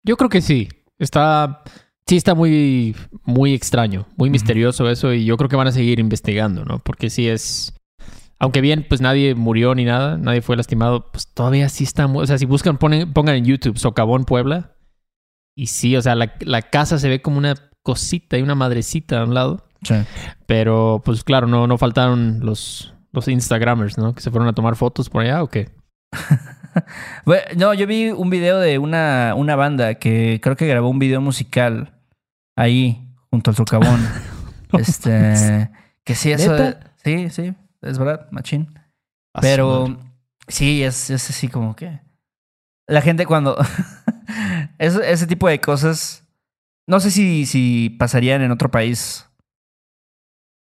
Yo 0.03 0.17
creo 0.17 0.29
que 0.31 0.41
sí. 0.41 0.69
Está, 0.99 1.63
sí 2.11 2.17
está 2.17 2.35
muy, 2.35 2.97
muy 3.23 3.55
extraño, 3.55 4.05
muy 4.17 4.31
misterioso 4.31 4.91
eso 4.91 5.13
y 5.13 5.25
yo 5.25 5.37
creo 5.37 5.49
que 5.49 5.55
van 5.55 5.69
a 5.69 5.73
seguir 5.73 6.01
investigando, 6.01 6.65
¿no? 6.65 6.81
Porque 6.81 7.09
sí 7.09 7.29
es, 7.29 7.73
aunque 8.41 8.61
bien, 8.61 8.85
pues 8.89 9.01
nadie 9.01 9.37
murió 9.37 9.77
ni 9.77 9.85
nada, 9.85 10.19
nadie 10.19 10.43
fue 10.43 10.57
lastimado, 10.57 11.13
pues 11.13 11.29
todavía 11.33 11.69
sí 11.69 11.85
está, 11.85 12.07
o 12.07 12.27
sea, 12.27 12.37
si 12.37 12.47
buscan, 12.47 12.79
ponen, 12.79 13.13
pongan 13.13 13.37
en 13.37 13.45
YouTube 13.45 13.79
Socavón 13.79 14.25
Puebla 14.25 14.73
y 15.57 15.67
sí, 15.67 15.95
o 15.95 16.03
sea, 16.03 16.17
la, 16.17 16.35
la 16.41 16.63
casa 16.63 16.99
se 16.99 17.09
ve 17.09 17.23
como 17.23 17.39
una 17.39 17.55
cosita 17.85 18.37
y 18.37 18.43
una 18.43 18.57
madrecita 18.57 19.21
a 19.21 19.25
un 19.25 19.35
lado, 19.35 19.65
pero 20.49 21.03
pues 21.05 21.23
claro, 21.23 21.47
no, 21.47 21.69
no 21.69 21.79
faltaron 21.79 22.41
los, 22.41 22.93
los 23.13 23.29
Instagramers, 23.29 23.99
¿no? 23.99 24.17
Que 24.17 24.21
se 24.21 24.33
fueron 24.33 24.49
a 24.49 24.53
tomar 24.53 24.75
fotos 24.75 25.09
por 25.09 25.23
allá 25.23 25.45
o 25.45 25.47
qué. 25.47 25.71
Bueno, 27.25 27.43
No, 27.57 27.75
yo 27.75 27.89
vi 27.89 28.11
un 28.11 28.31
video 28.31 28.61
de 28.61 28.79
una, 28.79 29.35
una 29.37 29.57
banda 29.57 29.95
que 29.95 30.39
creo 30.41 30.57
que 30.57 30.69
grabó 30.69 30.89
un 30.89 31.01
video 31.01 31.21
musical 31.21 32.00
ahí, 32.61 33.09
junto 33.31 33.51
al 33.51 33.57
socavón. 33.57 34.01
Este, 34.73 35.69
que 36.05 36.15
sí, 36.15 36.31
eso. 36.31 36.53
¿Neta? 36.53 36.93
Sí, 37.03 37.29
sí, 37.31 37.53
es 37.83 37.99
verdad, 37.99 38.29
machín. 38.31 38.73
Pero 39.41 39.99
sí, 40.47 40.85
es, 40.85 41.11
es 41.11 41.29
así 41.29 41.49
como 41.49 41.75
que. 41.75 41.99
La 42.87 43.03
gente 43.03 43.27
cuando. 43.27 43.57
Ese 44.79 45.27
tipo 45.27 45.49
de 45.49 45.61
cosas. 45.61 46.25
No 46.87 47.01
sé 47.01 47.11
si, 47.11 47.47
si 47.47 47.91
pasarían 47.99 48.43
en 48.43 48.53
otro 48.53 48.71
país 48.71 49.29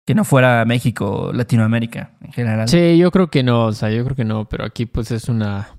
que 0.06 0.14
no 0.14 0.24
fuera 0.24 0.64
México 0.64 1.24
o 1.24 1.32
Latinoamérica 1.34 2.16
en 2.22 2.32
general. 2.32 2.66
Sí, 2.66 2.96
yo 2.96 3.10
creo 3.10 3.28
que 3.28 3.42
no, 3.42 3.66
o 3.66 3.72
sea, 3.74 3.90
yo 3.90 4.02
creo 4.04 4.16
que 4.16 4.24
no, 4.24 4.48
pero 4.48 4.64
aquí 4.64 4.86
pues 4.86 5.10
es 5.10 5.28
una... 5.28 5.76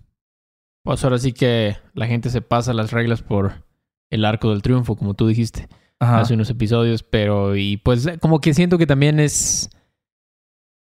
Pues 0.83 1.03
ahora 1.03 1.17
sí 1.17 1.33
que 1.33 1.77
la 1.95 2.05
gente 2.05 2.29
se 2.29 2.43
pasa 2.43 2.73
las 2.73 2.91
reglas 2.91 3.23
por 3.23 3.65
el 4.11 4.23
arco 4.23 4.51
del 4.51 4.61
triunfo, 4.61 4.95
como 4.95 5.15
tú 5.15 5.25
dijiste 5.25 5.67
Ajá. 5.99 6.21
hace 6.21 6.33
unos 6.33 6.49
episodios, 6.49 7.03
pero 7.03 7.55
y 7.55 7.77
pues 7.77 8.07
como 8.21 8.39
que 8.39 8.53
siento 8.53 8.77
que 8.77 8.87
también 8.87 9.19
es... 9.19 9.69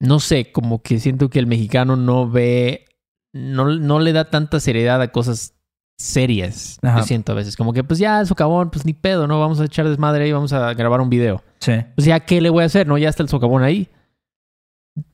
No 0.01 0.19
sé, 0.19 0.51
como 0.51 0.83
que 0.83 0.99
siento 0.99 1.29
que 1.29 1.39
el 1.39 1.47
mexicano 1.47 1.95
no 1.95 2.31
ve, 2.31 2.87
no, 3.35 3.67
no 3.67 3.99
le 3.99 4.13
da 4.13 4.31
tanta 4.31 4.59
seriedad 4.59 5.03
a 5.03 5.13
cosas 5.13 5.55
serias. 5.99 6.79
Ajá. 6.83 7.01
Yo 7.01 7.05
siento 7.05 7.33
a 7.33 7.35
veces, 7.35 7.55
como 7.57 7.75
que 7.75 7.85
pues 7.85 7.99
ya, 7.99 8.25
socavón, 8.25 8.71
pues 8.71 8.87
ni 8.87 8.95
pedo, 8.95 9.27
¿no? 9.27 9.39
Vamos 9.39 9.61
a 9.61 9.67
echar 9.67 9.87
desmadre 9.87 10.27
y 10.27 10.33
vamos 10.33 10.55
a 10.55 10.73
grabar 10.73 11.03
un 11.03 11.11
video. 11.11 11.43
Sí. 11.59 11.73
Pues 11.95 12.07
ya, 12.07 12.21
¿qué 12.21 12.41
le 12.41 12.49
voy 12.49 12.63
a 12.63 12.67
hacer? 12.67 12.87
No, 12.87 12.97
ya 12.97 13.11
está 13.11 13.23
el 13.23 13.29
socavón 13.29 13.63
ahí. 13.63 13.89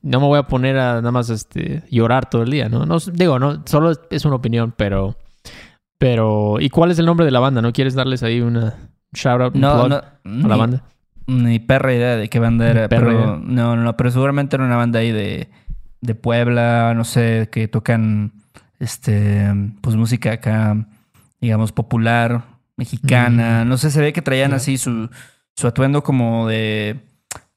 No 0.01 0.21
me 0.21 0.27
voy 0.27 0.39
a 0.39 0.47
poner 0.47 0.77
a 0.77 0.95
nada 0.95 1.11
más 1.11 1.29
este, 1.29 1.83
llorar 1.91 2.29
todo 2.29 2.43
el 2.43 2.49
día, 2.49 2.69
¿no? 2.69 2.85
no 2.85 2.97
digo, 3.11 3.39
no, 3.39 3.63
solo 3.65 3.91
es 4.09 4.25
una 4.25 4.35
opinión, 4.35 4.73
pero. 4.75 5.17
Pero. 5.99 6.61
¿Y 6.61 6.69
cuál 6.69 6.91
es 6.91 6.99
el 6.99 7.05
nombre 7.05 7.25
de 7.25 7.31
la 7.31 7.39
banda? 7.41 7.61
¿No 7.61 7.73
quieres 7.73 7.93
darles 7.93 8.23
ahí 8.23 8.39
una 8.39 8.86
shout 9.13 9.41
out 9.41 9.55
No, 9.55 9.87
no. 9.87 9.95
a 9.95 10.13
Ni, 10.23 10.43
la 10.43 10.55
banda? 10.55 10.83
ni 11.27 11.59
perra 11.59 11.93
idea 11.93 12.15
de 12.15 12.29
qué 12.29 12.39
banda 12.39 12.69
era. 12.69 12.81
Ni 12.83 12.87
Pero, 12.89 13.11
idea. 13.11 13.39
no, 13.43 13.75
no, 13.75 13.97
pero 13.97 14.11
seguramente 14.11 14.55
era 14.55 14.65
una 14.65 14.77
banda 14.77 14.99
ahí 14.99 15.11
de, 15.11 15.49
de 16.01 16.15
Puebla, 16.15 16.93
no 16.95 17.03
sé, 17.03 17.49
que 17.51 17.67
tocan 17.67 18.31
este 18.79 19.51
pues 19.81 19.95
música 19.95 20.33
acá, 20.33 20.87
digamos, 21.41 21.71
popular, 21.71 22.43
mexicana. 22.77 23.63
Mm. 23.65 23.69
No 23.69 23.77
sé, 23.77 23.91
se 23.91 24.01
ve 24.01 24.13
que 24.13 24.21
traían 24.21 24.53
así 24.53 24.77
su, 24.77 25.09
su 25.55 25.67
atuendo 25.67 26.03
como 26.03 26.47
de. 26.47 26.99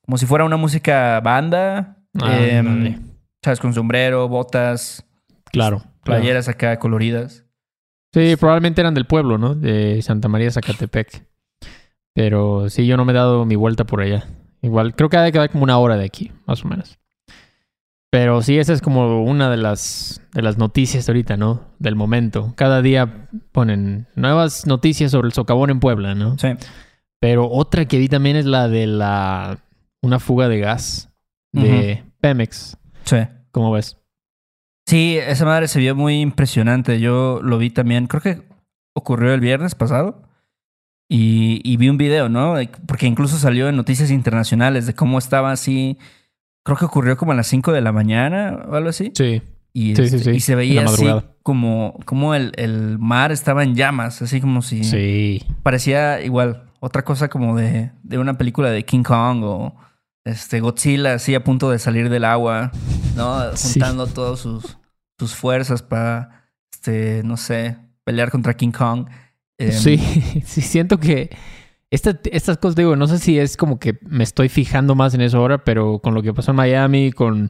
como 0.05 0.17
si 0.19 0.27
fuera 0.27 0.45
una 0.45 0.57
música 0.57 1.21
banda. 1.21 1.97
Ah, 2.21 2.37
ándale. 2.59 2.99
¿Sabes? 3.43 3.61
Con 3.61 3.73
sombrero, 3.73 4.29
botas, 4.29 5.05
Claro. 5.53 5.79
claro. 6.03 6.21
playeras 6.21 6.49
acá 6.49 6.79
coloridas. 6.79 7.45
Sí, 8.13 8.35
probablemente 8.37 8.81
eran 8.81 8.95
del 8.95 9.07
pueblo, 9.07 9.39
¿no? 9.39 9.55
De 9.55 10.03
Santa 10.03 10.27
María 10.29 10.51
Zacatepec. 10.51 11.23
Pero 12.15 12.69
sí, 12.71 12.87
yo 12.87 12.97
no 12.97 13.05
me 13.05 13.13
he 13.13 13.17
dado 13.17 13.45
mi 13.45 13.57
vuelta 13.57 13.85
por 13.85 14.01
allá. 14.01 14.27
Igual, 14.63 14.95
creo 14.95 15.09
que 15.09 15.17
ha 15.17 15.23
de 15.23 15.33
quedar 15.33 15.51
como 15.51 15.65
una 15.65 15.79
hora 15.79 15.97
de 15.97 16.05
aquí, 16.05 16.33
más 16.47 16.65
o 16.65 16.69
menos. 16.69 16.99
Pero 18.11 18.43
sí, 18.43 18.59
esa 18.59 18.73
es 18.73 18.83
como 18.83 19.23
una 19.23 19.51
de 19.51 19.57
las, 19.57 20.21
de 20.33 20.43
las 20.43 20.59
noticias 20.59 21.09
ahorita, 21.09 21.37
¿no? 21.37 21.69
Del 21.79 21.95
momento. 21.95 22.53
Cada 22.57 22.83
día 22.83 23.29
ponen 23.53 24.09
nuevas 24.17 24.67
noticias 24.67 25.13
sobre 25.13 25.29
el 25.29 25.33
socavón 25.33 25.71
en 25.71 25.79
Puebla, 25.79 26.17
¿no? 26.17 26.37
Sí. 26.37 26.49
Pero 27.21 27.49
otra 27.49 27.85
que 27.87 27.99
vi 27.99 28.09
también 28.09 28.37
es 28.37 28.47
la 28.47 28.69
de 28.69 28.87
la... 28.87 29.59
Una 30.03 30.19
fuga 30.19 30.49
de 30.49 30.59
gas 30.59 31.11
de 31.53 32.05
Pemex. 32.21 32.79
Sí. 33.05 33.19
¿Cómo 33.53 33.71
ves? 33.71 33.99
Sí, 34.87 35.19
esa 35.19 35.45
madre 35.45 35.69
se 35.69 35.79
vio 35.79 35.95
muy 35.95 36.21
impresionante. 36.21 36.99
Yo 37.01 37.41
lo 37.43 37.59
vi 37.59 37.71
también, 37.71 38.07
creo 38.07 38.23
que 38.23 38.43
ocurrió 38.95 39.35
el 39.35 39.41
viernes 39.41 39.75
pasado. 39.75 40.23
Y, 41.13 41.61
y 41.65 41.77
vi 41.77 41.89
un 41.89 41.97
video, 41.97 42.29
¿no? 42.29 42.55
Porque 42.87 43.07
incluso 43.09 43.37
salió 43.37 43.69
en 43.69 43.75
noticias 43.75 44.13
internacionales 44.13 44.87
de 44.87 44.95
cómo 44.95 45.19
estaba 45.19 45.51
así. 45.51 45.99
Creo 46.63 46.77
que 46.79 46.85
ocurrió 46.85 47.17
como 47.17 47.33
a 47.33 47.35
las 47.35 47.49
5 47.49 47.73
de 47.73 47.81
la 47.81 47.91
mañana 47.91 48.65
o 48.69 48.77
algo 48.77 48.91
así. 48.91 49.11
Sí. 49.17 49.43
Y, 49.73 49.97
Sí, 49.97 50.03
este, 50.03 50.19
sí, 50.21 50.31
y 50.31 50.41
se 50.41 50.55
veía 50.55 50.85
así 50.85 51.09
como, 51.43 51.99
como 52.05 52.37
el, 52.37 52.53
el 52.57 52.97
mar 53.01 53.33
estaba 53.33 53.65
en 53.65 53.75
llamas, 53.75 54.23
así 54.23 54.41
como 54.41 54.63
si 54.63 54.85
Sí. 54.85 55.43
parecía 55.65 56.21
igual 56.23 56.65
otra 56.79 57.05
cosa 57.05 57.29
como 57.29 57.57
de, 57.57 57.91
de 58.05 58.19
una 58.19 58.39
película 58.39 58.71
de 58.71 58.85
King 58.85 59.03
Kong 59.03 59.43
o 59.43 59.75
este 60.25 60.61
Godzilla 60.61 61.15
así 61.15 61.35
a 61.35 61.43
punto 61.43 61.71
de 61.71 61.79
salir 61.81 62.09
del 62.09 62.25
agua, 62.25 62.71
¿no? 63.17 63.41
Juntando 63.57 64.07
todas 64.07 64.39
sus, 64.39 64.77
sus 65.19 65.35
fuerzas 65.35 65.83
para, 65.83 66.47
este, 66.73 67.23
no 67.25 67.37
sé, 67.37 67.79
pelear 68.05 68.31
contra 68.31 68.55
King 68.55 68.71
Kong. 68.73 69.07
Em, 69.67 69.73
Sí, 69.73 69.97
sí, 70.45 70.61
siento 70.61 70.99
que 70.99 71.31
esta- 71.91 72.19
estas 72.33 72.59
cosas, 72.59 72.77
digo, 72.77 72.97
no 72.97 73.07
sé 73.07 73.19
si 73.19 73.39
es 73.39 73.57
como 73.57 73.79
que 73.79 73.99
me 74.03 74.25
estoy 74.25 74.49
fijando 74.49 74.95
más 74.95 75.15
en 75.15 75.21
eso 75.21 75.39
ahora, 75.39 75.65
pero 75.65 75.99
con 76.01 76.15
lo 76.15 76.23
que 76.23 76.33
pasó 76.35 76.51
en 76.53 76.57
Miami, 76.57 77.13
con 77.13 77.49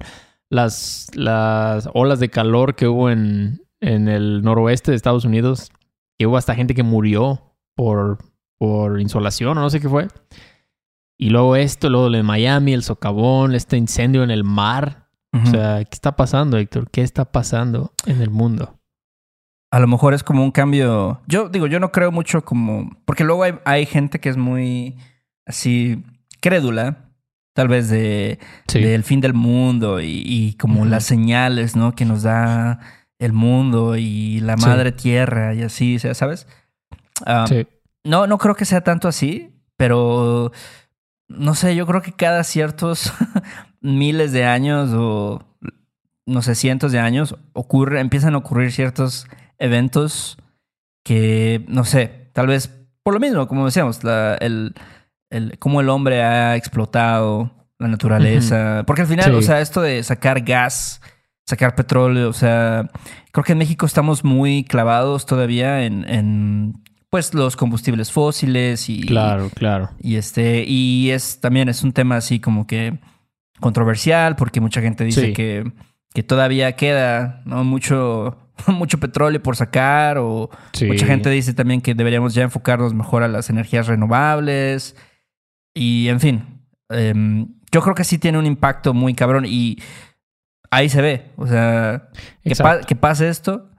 las, 0.51 1.09
las 1.15 1.89
olas 1.95 2.21
de 2.21 2.29
calor 2.31 2.75
que 2.75 2.89
hubo 2.89 3.11
en, 3.11 3.63
en 3.81 4.09
el 4.09 4.43
noroeste 4.43 4.91
de 4.91 4.97
Estados 4.97 5.25
Unidos, 5.25 5.71
que 6.19 6.27
hubo 6.27 6.37
hasta 6.37 6.55
gente 6.55 6.75
que 6.75 6.83
murió 6.83 7.55
por, 7.77 8.19
por 8.59 9.01
insolación 9.01 9.57
o 9.57 9.61
no 9.61 9.71
sé 9.71 9.81
qué 9.81 9.89
fue. 9.89 10.09
Y 11.19 11.29
luego 11.31 11.55
esto, 11.57 11.91
luego 11.91 12.09
lo 12.09 12.17
de 12.17 12.23
Miami, 12.23 12.73
el 12.73 12.83
socavón, 12.83 13.55
este 13.55 13.77
incendio 13.77 14.23
en 14.25 14.31
el 14.31 14.43
mar. 14.43 15.09
O 15.33 15.47
sea, 15.51 15.85
¿qué 15.85 15.91
está 15.95 16.17
pasando, 16.17 16.57
Héctor? 16.57 16.91
¿Qué 16.91 17.03
está 17.03 17.31
pasando 17.31 17.93
en 18.07 18.21
el 18.23 18.31
mundo? 18.31 18.80
A 19.71 19.79
lo 19.81 19.87
mejor 19.87 20.15
es 20.15 20.23
como 20.23 20.43
un 20.45 20.51
cambio. 20.51 21.21
Yo 21.27 21.49
digo, 21.49 21.67
yo 21.67 21.79
no 21.81 21.93
creo 21.93 22.11
mucho 22.13 22.45
como. 22.45 22.91
Porque 23.05 23.25
luego 23.25 23.43
hay, 23.45 23.55
hay 23.65 23.87
gente 23.87 24.19
que 24.21 24.29
es 24.29 24.37
muy 24.37 24.97
así 25.47 26.03
crédula, 26.41 26.97
tal 27.55 27.69
vez 27.69 27.89
de 27.89 28.39
Sí. 28.69 28.81
del 28.81 29.05
fin 29.05 29.21
del 29.21 29.35
mundo 29.35 30.01
y, 30.01 30.23
y 30.25 30.55
como 30.55 30.85
las 30.85 31.05
señales, 31.05 31.77
¿no? 31.77 31.95
Que 31.95 32.05
nos 32.05 32.23
da 32.23 32.81
el 33.19 33.33
mundo 33.33 33.97
y 33.97 34.41
la 34.41 34.57
Sí. 34.57 34.67
madre 34.67 34.93
tierra 34.93 35.55
y 35.55 35.63
así, 35.63 35.97
o 35.97 35.99
sea, 36.01 36.15
¿sabes? 36.15 36.47
Ah, 37.27 37.45
Sí. 37.49 37.67
No, 38.03 38.27
no 38.27 38.39
creo 38.39 38.55
que 38.55 38.65
sea 38.65 38.81
tanto 38.83 39.09
así, 39.09 39.51
pero 39.77 40.53
no 41.29 41.55
sé, 41.55 41.77
yo 41.77 41.87
creo 41.87 42.01
que 42.01 42.13
cada 42.13 42.43
ciertos 42.45 43.13
miles 43.83 44.33
de 44.33 44.47
años 44.47 44.91
o 44.95 45.45
no 46.27 46.41
sé, 46.43 46.55
cientos 46.55 46.93
de 46.93 46.99
años 46.99 47.37
ocurre, 47.53 48.01
empiezan 48.01 48.35
a 48.35 48.39
ocurrir 48.39 48.73
ciertos 48.73 49.27
eventos 49.61 50.37
que, 51.05 51.65
no 51.69 51.85
sé, 51.85 52.31
tal 52.33 52.49
vez 52.49 52.77
por 53.03 53.15
lo 53.15 53.21
mismo, 53.21 53.47
como 53.49 53.65
decíamos, 53.67 54.03
la, 54.05 54.35
el, 54.41 54.75
el, 55.31 55.59
cómo 55.59 55.81
el 55.81 55.89
hombre 55.89 56.23
ha 56.23 56.57
explotado 56.57 57.51
la 57.79 57.89
naturaleza. 57.89 58.83
Porque 58.87 59.03
al 59.03 59.09
final, 59.09 59.27
Sí. 59.31 59.37
o 59.37 59.43
sea, 59.43 59.61
esto 59.61 59.81
de 59.81 60.03
sacar 60.03 60.41
gas, 60.43 61.01
sacar 61.47 61.75
petróleo, 61.75 62.29
o 62.29 62.33
sea, 62.35 62.91
creo 63.33 63.43
que 63.45 63.53
en 63.53 63.59
México 63.59 63.87
estamos 63.87 64.23
muy 64.25 64.65
clavados 64.65 65.25
todavía 65.27 65.85
en, 65.85 66.09
en 66.09 66.75
pues 67.09 67.33
los 67.35 67.57
combustibles 67.57 68.13
fósiles 68.13 68.89
y, 68.89 69.01
Claro, 69.01 69.51
claro. 69.55 69.91
y 70.01 70.17
este, 70.17 70.65
y 70.67 71.11
es 71.11 71.41
también 71.41 71.69
es 71.69 71.83
un 71.83 71.93
tema 71.93 72.17
así 72.17 72.39
como 72.39 72.67
que 72.67 73.01
controversial, 73.61 74.37
porque 74.37 74.61
mucha 74.61 74.81
gente 74.81 75.05
dice 75.05 75.27
Sí. 75.29 75.33
que, 75.33 75.73
que 76.15 76.23
todavía 76.23 76.77
queda 76.77 77.43
¿no? 77.47 77.65
mucho, 77.65 78.37
mucho 78.73 78.99
petróleo 78.99 79.43
por 79.43 79.57
sacar, 79.57 80.19
o 80.19 80.51
Sí. 80.73 80.87
mucha 80.87 81.07
gente 81.07 81.31
dice 81.31 81.55
también 81.55 81.81
que 81.81 81.95
deberíamos 81.95 82.35
ya 82.35 82.43
enfocarnos 82.43 82.95
mejor 82.95 83.23
a 83.23 83.29
las 83.29 83.51
energías 83.51 83.87
renovables. 83.87 84.97
Y 85.75 86.09
en 86.09 86.21
fin, 86.21 86.63
em, 86.89 87.49
yo 87.73 87.81
creo 87.83 87.95
que 87.95 88.05
sí 88.05 88.19
tiene 88.19 88.39
un 88.39 88.47
impacto 88.47 88.93
muy 88.95 89.15
cabrón. 89.15 89.45
Y 89.47 89.79
ahí 90.71 90.89
se 90.89 91.01
ve. 91.03 91.31
O 91.37 91.47
sea, 91.47 92.09
que, 92.43 92.55
pa- 92.57 92.81
que 92.81 92.97
pase 92.97 93.29
esto. 93.29 93.71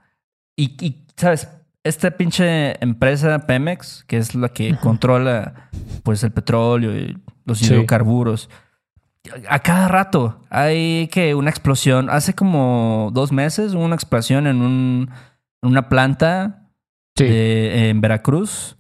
Y, 0.56 0.76
y, 0.86 1.06
¿sabes? 1.18 1.48
Esta 1.84 2.12
pinche 2.12 2.82
empresa 2.84 3.40
Pemex, 3.48 4.04
que 4.08 4.18
es 4.18 4.36
la 4.36 4.50
que 4.50 4.76
controla 4.78 5.70
pues 6.04 6.24
el 6.24 6.32
petróleo 6.32 6.96
y 6.96 7.18
los 7.46 7.58
Sí. 7.58 7.66
A 9.50 9.60
cada 9.60 9.88
rato 9.88 10.42
hay 10.50 11.08
que 11.10 11.36
una 11.36 11.50
explosión. 11.52 12.10
Hace 12.10 12.34
como 12.34 13.12
dos 13.14 13.32
meses 13.32 13.74
hubo 13.74 13.84
una 13.86 13.96
explosión 13.96 14.48
en 14.48 14.62
un, 14.62 15.10
una 15.62 15.90
planta 15.90 16.70
Sí. 17.16 17.26
de- 17.26 17.90
en 17.90 18.02
Veracruz. 18.02 18.78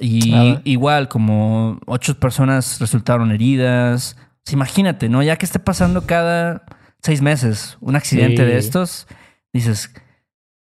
Y 0.00 0.58
igual, 0.64 1.08
como 1.08 1.78
ocho 1.86 2.18
personas 2.18 2.78
resultaron 2.80 3.30
heridas. 3.30 4.16
Sea, 4.42 4.54
imagínate, 4.54 5.08
¿no? 5.08 5.22
Ya 5.22 5.36
que 5.36 5.46
esté 5.46 5.60
pasando 5.60 6.04
cada 6.04 6.64
seis 7.00 7.22
meses 7.22 7.78
un 7.80 7.96
accidente 7.96 8.42
Sí. 8.44 8.50
de 8.50 8.58
estos, 8.58 9.06
dices, 9.52 9.94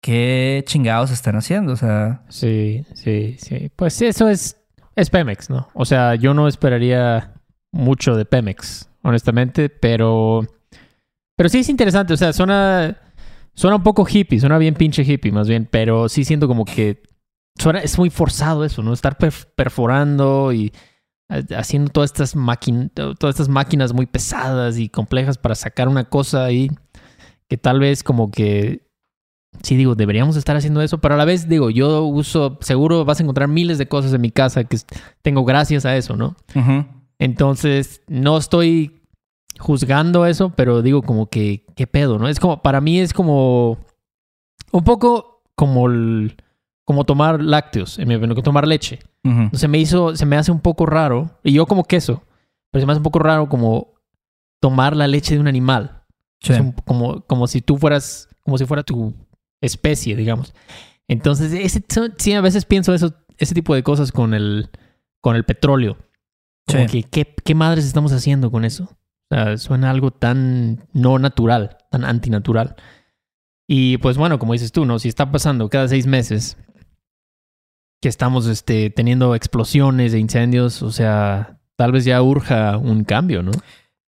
¿qué 0.02 0.64
chingados 0.68 1.12
están 1.12 1.36
haciendo? 1.36 1.74
O 1.74 1.76
sea, 1.78 2.22
Sí, 2.30 2.86
sí, 2.94 3.36
sí. 3.40 3.70
Pues 3.76 4.02
eso 4.02 4.30
es, 4.30 4.58
es 4.96 5.10
Pemex, 5.10 5.50
¿no? 5.50 5.68
O 5.74 5.84
sea, 5.86 6.16
yo 6.16 6.34
no 6.34 6.48
esperaría 6.48 7.34
mucho 7.72 8.16
de 8.16 8.26
Pemex, 8.26 8.88
honestamente, 9.04 9.70
pero. 9.70 10.42
Pero 11.36 11.50
sí 11.50 11.60
es 11.60 11.70
interesante. 11.70 12.14
O 12.14 12.18
sea, 12.18 12.34
suena. 12.34 12.98
Suena 13.56 13.76
un 13.76 13.84
poco 13.84 14.08
hippie, 14.10 14.40
suena 14.40 14.58
bien 14.58 14.74
pinche 14.74 15.04
hippie, 15.04 15.32
más 15.32 15.48
bien, 15.48 15.68
pero 15.70 16.10
sí 16.10 16.24
siento 16.26 16.48
como 16.48 16.66
que. 16.66 17.04
Suena, 17.60 17.80
es 17.80 18.00
muy 18.00 18.10
forzado 18.10 18.66
eso, 18.66 18.82
¿no? 18.82 18.94
Estar 18.94 19.16
perf- 19.18 19.46
perforando 19.56 20.52
y 20.52 20.74
haciendo 21.56 21.92
todas 21.92 22.12
estas, 22.12 22.34
todas 22.96 23.34
estas 23.36 23.50
máquinas 23.50 23.94
muy 23.94 24.06
pesadas 24.08 24.78
y 24.78 24.90
complejas 24.90 25.38
para 25.38 25.56
sacar 25.56 25.88
una 25.88 26.04
cosa 26.06 26.46
ahí 26.46 26.70
que 27.50 27.58
tal 27.58 27.80
vez 27.80 28.04
como 28.04 28.30
que 28.32 28.88
sí 29.62 29.76
digo, 29.76 29.96
deberíamos 29.96 30.36
estar 30.36 30.56
haciendo 30.56 30.82
eso, 30.82 31.00
pero 31.00 31.14
a 31.14 31.18
la 31.18 31.26
vez 31.26 31.48
digo, 31.48 31.70
yo 31.70 32.04
uso, 32.06 32.58
seguro 32.62 33.06
vas 33.06 33.20
a 33.20 33.24
encontrar 33.24 33.48
miles 33.48 33.78
de 33.78 33.88
cosas 33.88 34.14
en 34.14 34.22
mi 34.22 34.32
casa 34.32 34.64
que 34.64 34.78
tengo 35.22 35.46
gracias 35.46 35.86
a 35.86 35.96
eso, 35.96 36.16
¿no? 36.16 36.36
Entonces, 37.24 38.02
no 38.10 38.38
estoy 38.38 39.02
juzgando 39.58 40.26
eso, 40.26 40.50
pero 40.50 40.82
digo 40.82 41.02
como 41.02 41.30
que, 41.30 41.66
¿qué 41.74 41.88
pedo, 41.88 42.20
no? 42.20 42.28
Es 42.28 42.38
como, 42.38 42.62
para 42.62 42.82
mí 42.82 43.00
es 43.00 43.14
como, 43.14 43.78
un 44.74 44.84
poco 44.84 45.42
como 45.56 45.88
el, 45.88 46.36
como 46.84 47.06
tomar 47.06 47.42
lácteos, 47.42 47.98
en 47.98 48.10
mi 48.10 48.16
opinión, 48.16 48.44
tomar 48.44 48.68
leche. 48.68 49.00
Se 49.54 49.70
me 49.70 49.78
hizo, 49.78 50.18
se 50.18 50.26
me 50.26 50.36
hace 50.36 50.52
un 50.52 50.60
poco 50.60 50.86
raro, 50.86 51.40
y 51.46 51.54
yo 51.54 51.66
como 51.66 51.86
queso, 51.86 52.24
pero 52.72 52.82
se 52.82 52.86
me 52.86 52.92
hace 52.92 53.00
un 53.00 53.04
poco 53.04 53.20
raro 53.20 53.48
como 53.48 53.94
tomar 54.60 54.94
la 54.94 55.08
leche 55.08 55.36
de 55.36 55.40
un 55.40 55.48
animal. 55.48 56.04
como, 56.84 57.22
como 57.22 57.48
si 57.48 57.62
tú 57.62 57.78
fueras, 57.78 58.28
como 58.42 58.58
si 58.58 58.66
fuera 58.66 58.84
tu 58.84 59.14
especie, 59.62 60.18
digamos. 60.18 60.54
Entonces, 61.08 61.54
ese, 61.54 61.86
sí, 62.18 62.34
a 62.34 62.42
veces 62.42 62.66
pienso 62.66 62.94
eso, 62.94 63.14
ese 63.38 63.56
tipo 63.56 63.74
de 63.76 63.84
cosas 63.84 64.12
con 64.12 64.34
el, 64.34 64.70
con 65.22 65.38
el 65.38 65.46
petróleo. 65.46 65.96
Como 66.68 66.88
que, 66.88 67.04
¿qué, 67.04 67.36
¿qué 67.44 67.56
madres 67.56 67.86
estamos 67.86 68.12
haciendo 68.14 68.52
con 68.52 68.66
eso? 68.66 68.86
O 69.30 69.36
sea, 69.36 69.58
suena 69.58 69.90
algo 69.90 70.12
tan 70.12 70.88
no 70.94 71.20
natural, 71.20 71.78
tan 71.90 72.06
antinatural. 72.06 72.76
Y 73.68 73.98
pues 73.98 74.18
bueno, 74.18 74.40
como 74.40 74.54
dices 74.54 74.72
tú, 74.72 74.86
¿no? 74.86 75.00
Si 75.00 75.10
está 75.10 75.32
pasando 75.32 75.70
cada 75.70 75.88
seis 75.88 76.08
meses 76.08 76.58
que 78.02 78.10
estamos 78.10 78.48
este, 78.48 78.90
teniendo 78.90 79.34
explosiones 79.34 80.12
de 80.12 80.20
incendios, 80.20 80.82
o 80.84 80.92
sea, 80.92 81.60
tal 81.78 81.94
vez 81.94 82.04
ya 82.04 82.22
urja 82.22 82.78
un 82.78 83.06
cambio, 83.06 83.44
¿no? 83.44 83.52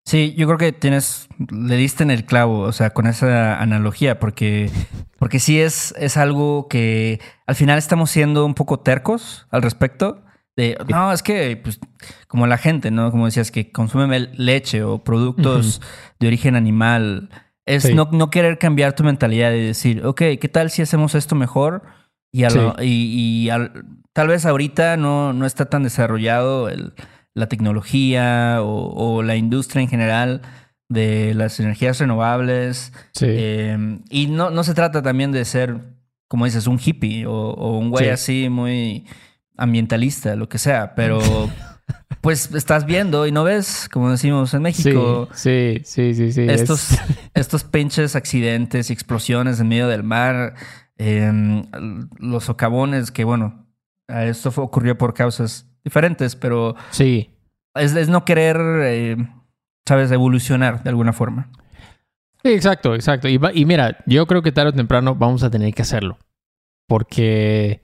Sí, 0.04 0.36
yo 0.38 0.46
creo 0.48 0.58
que 0.58 0.72
tienes, 0.74 1.30
le 1.50 1.78
diste 1.78 2.04
en 2.04 2.12
el 2.12 2.26
clavo, 2.26 2.60
o 2.60 2.72
sea, 2.74 2.92
con 2.92 3.08
esa 3.08 3.60
analogía, 3.60 4.20
porque, 4.20 4.70
porque 5.18 5.40
sí 5.40 5.60
es, 5.60 5.96
es 5.98 6.18
algo 6.18 6.68
que 6.68 7.22
al 7.48 7.56
final 7.56 7.80
estamos 7.80 8.12
siendo 8.12 8.46
un 8.46 8.54
poco 8.54 8.82
tercos 8.82 9.48
al 9.50 9.64
respecto. 9.64 10.25
De, 10.56 10.78
no, 10.88 11.12
es 11.12 11.22
que, 11.22 11.58
pues, 11.58 11.80
como 12.28 12.48
la 12.48 12.58
gente, 12.58 12.92
¿no? 12.92 13.12
Como 13.12 13.26
decías, 13.26 13.52
que 13.52 13.72
consume 13.72 14.20
leche 14.38 14.84
o 14.84 15.04
productos 15.04 15.82
de 16.20 16.28
origen 16.28 16.56
animal. 16.56 17.30
Es 17.66 17.94
no, 17.94 18.10
no, 18.12 18.30
querer 18.30 18.58
cambiar 18.58 18.94
tu 18.94 19.04
mentalidad 19.04 19.52
y 19.52 19.66
decir, 19.66 20.06
ok, 20.06 20.22
¿qué 20.40 20.50
tal 20.52 20.70
si 20.70 20.82
hacemos 20.82 21.16
esto 21.16 21.36
mejor? 21.36 21.84
Y, 22.32 22.44
y, 22.82 23.50
tal 24.14 24.28
vez 24.28 24.46
ahorita 24.46 24.98
no, 24.98 25.34
no 25.34 25.46
está 25.46 25.66
tan 25.66 25.84
desarrollado 25.84 26.70
el, 26.70 26.94
la 27.36 27.48
tecnología 27.48 28.60
o, 28.62 29.22
la 29.22 29.36
industria 29.36 29.82
en 29.82 29.90
general 29.90 30.42
de 30.90 31.34
las 31.34 31.60
energías 31.60 32.00
renovables. 32.00 32.94
Em, 33.22 34.02
y 34.10 34.28
no, 34.28 34.50
no 34.50 34.64
se 34.64 34.74
trata 34.74 35.02
también 35.02 35.32
de 35.32 35.46
ser, 35.46 35.80
como 36.28 36.46
dices, 36.46 36.66
un 36.66 36.80
hippie 36.84 37.26
o, 37.26 37.78
un 37.78 37.90
güey 37.90 38.10
así 38.10 38.50
muy 38.50 39.06
ambientalista, 39.58 40.36
lo 40.36 40.50
que 40.50 40.58
sea, 40.58 40.96
pero 40.96 41.20
pues 42.22 42.54
estás 42.54 42.86
viendo 42.86 43.28
y 43.28 43.32
no 43.32 43.44
ves, 43.44 43.90
como 43.92 44.12
decimos 44.12 44.54
en 44.54 44.62
México. 44.64 45.30
Sí, 45.34 45.82
sí, 45.84 46.14
sí, 46.14 46.32
sí. 46.32 46.46
estos, 46.50 46.98
estos 47.34 47.64
pinches 47.64 48.16
accidentes 48.16 48.90
y 48.90 48.94
explosiones 48.94 49.60
en 49.60 49.68
medio 49.68 49.88
del 49.88 50.04
mar, 50.04 50.56
em, 50.98 51.64
los 52.18 52.46
socavones, 52.46 53.12
que 53.12 53.24
bueno, 53.24 53.68
esto 54.08 54.52
fue, 54.52 54.64
ocurrió 54.64 54.98
por 54.98 55.14
causas 55.14 55.68
diferentes, 55.84 56.36
pero 56.36 56.76
sí. 56.92 57.30
es, 57.76 58.10
no 58.10 58.26
querer, 58.26 58.58
eh, 58.84 59.18
sabes, 59.88 60.12
evolucionar 60.12 60.84
de 60.84 60.90
alguna 60.90 61.14
forma. 61.14 61.52
Sí, 62.44 62.52
exacto, 62.52 62.94
exacto. 62.94 63.28
Y, 63.28 63.40
y 63.54 63.66
mira, 63.66 63.98
yo 64.06 64.28
creo 64.28 64.42
que 64.42 64.52
tarde 64.52 64.70
o 64.70 64.74
temprano 64.74 65.16
vamos 65.16 65.44
a 65.44 65.50
tener 65.50 65.74
que 65.74 65.82
hacerlo. 65.82 66.18
Porque 66.88 67.82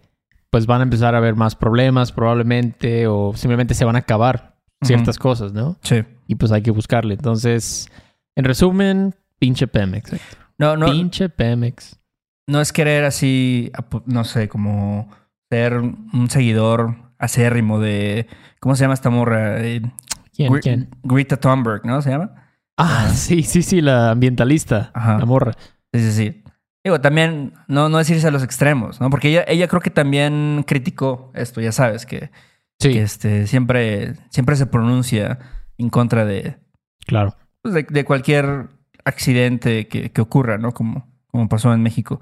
pues 0.51 0.67
van 0.67 0.81
a 0.81 0.83
empezar 0.83 1.15
a 1.15 1.19
haber 1.19 1.35
más 1.35 1.55
problemas 1.55 2.11
probablemente 2.11 3.07
o 3.07 3.33
simplemente 3.35 3.73
se 3.73 3.85
van 3.85 3.95
a 3.95 3.99
acabar 3.99 4.57
ciertas 4.83 5.17
cosas, 5.17 5.53
¿no? 5.53 5.77
Sí. 5.81 6.03
Y 6.27 6.35
pues 6.35 6.51
hay 6.51 6.61
que 6.61 6.71
buscarle. 6.71 7.13
Entonces, 7.13 7.89
en 8.35 8.45
resumen, 8.45 9.15
pinche 9.39 9.67
Pemex. 9.67 10.11
No, 10.57 10.75
no. 10.75 10.87
Pinche 10.87 11.29
Pemex. 11.29 11.97
No 12.47 12.59
es 12.59 12.73
querer 12.73 13.05
así, 13.05 13.71
no 14.05 14.23
sé, 14.25 14.49
como 14.49 15.09
ser 15.49 15.77
un 15.77 16.29
seguidor 16.29 16.95
acérrimo 17.17 17.79
de. 17.79 18.27
¿Cómo 18.59 18.75
se 18.75 18.83
llama 18.83 18.95
esta 18.95 19.09
morra? 19.09 19.57
¿Quién? 20.35 20.53
¿Quién? 20.61 20.89
Greta 21.03 21.37
Thunberg, 21.37 21.85
¿no? 21.85 22.01
¿Se 22.01 22.09
llama? 22.09 22.49
Ah, 22.77 23.09
sí, 23.13 23.43
sí, 23.43 23.61
sí, 23.61 23.79
la 23.79 24.11
ambientalista. 24.11 24.91
La 24.95 25.25
morra. 25.25 25.53
Sí, 25.93 25.99
sí, 25.99 26.11
sí. 26.11 26.40
Digo, 26.83 26.99
también 27.01 27.53
no, 27.67 27.89
no 27.89 27.99
es 27.99 28.09
irse 28.09 28.27
a 28.27 28.31
los 28.31 28.43
extremos, 28.43 28.99
¿no? 28.99 29.09
Porque 29.09 29.29
ella, 29.29 29.43
ella 29.47 29.67
creo 29.67 29.81
que 29.81 29.91
también 29.91 30.63
criticó 30.65 31.31
esto, 31.35 31.61
ya 31.61 31.71
sabes, 31.71 32.05
que, 32.05 32.31
sí. 32.79 32.97
este, 32.97 33.45
siempre, 33.47 34.15
siempre 34.29 34.55
se 34.55 34.65
pronuncia 34.65 35.39
en 35.77 35.89
contra 35.89 36.25
de. 36.25 36.57
Claro. 37.05 37.35
Pues, 37.61 37.85
de, 37.87 38.05
cualquier 38.05 38.69
accidente 39.05 39.87
que, 39.87 40.11
que, 40.11 40.21
ocurra, 40.21 40.57
¿no? 40.57 40.73
Como, 40.73 41.07
como 41.27 41.47
pasó 41.49 41.73
en 41.73 41.83
México. 41.83 42.19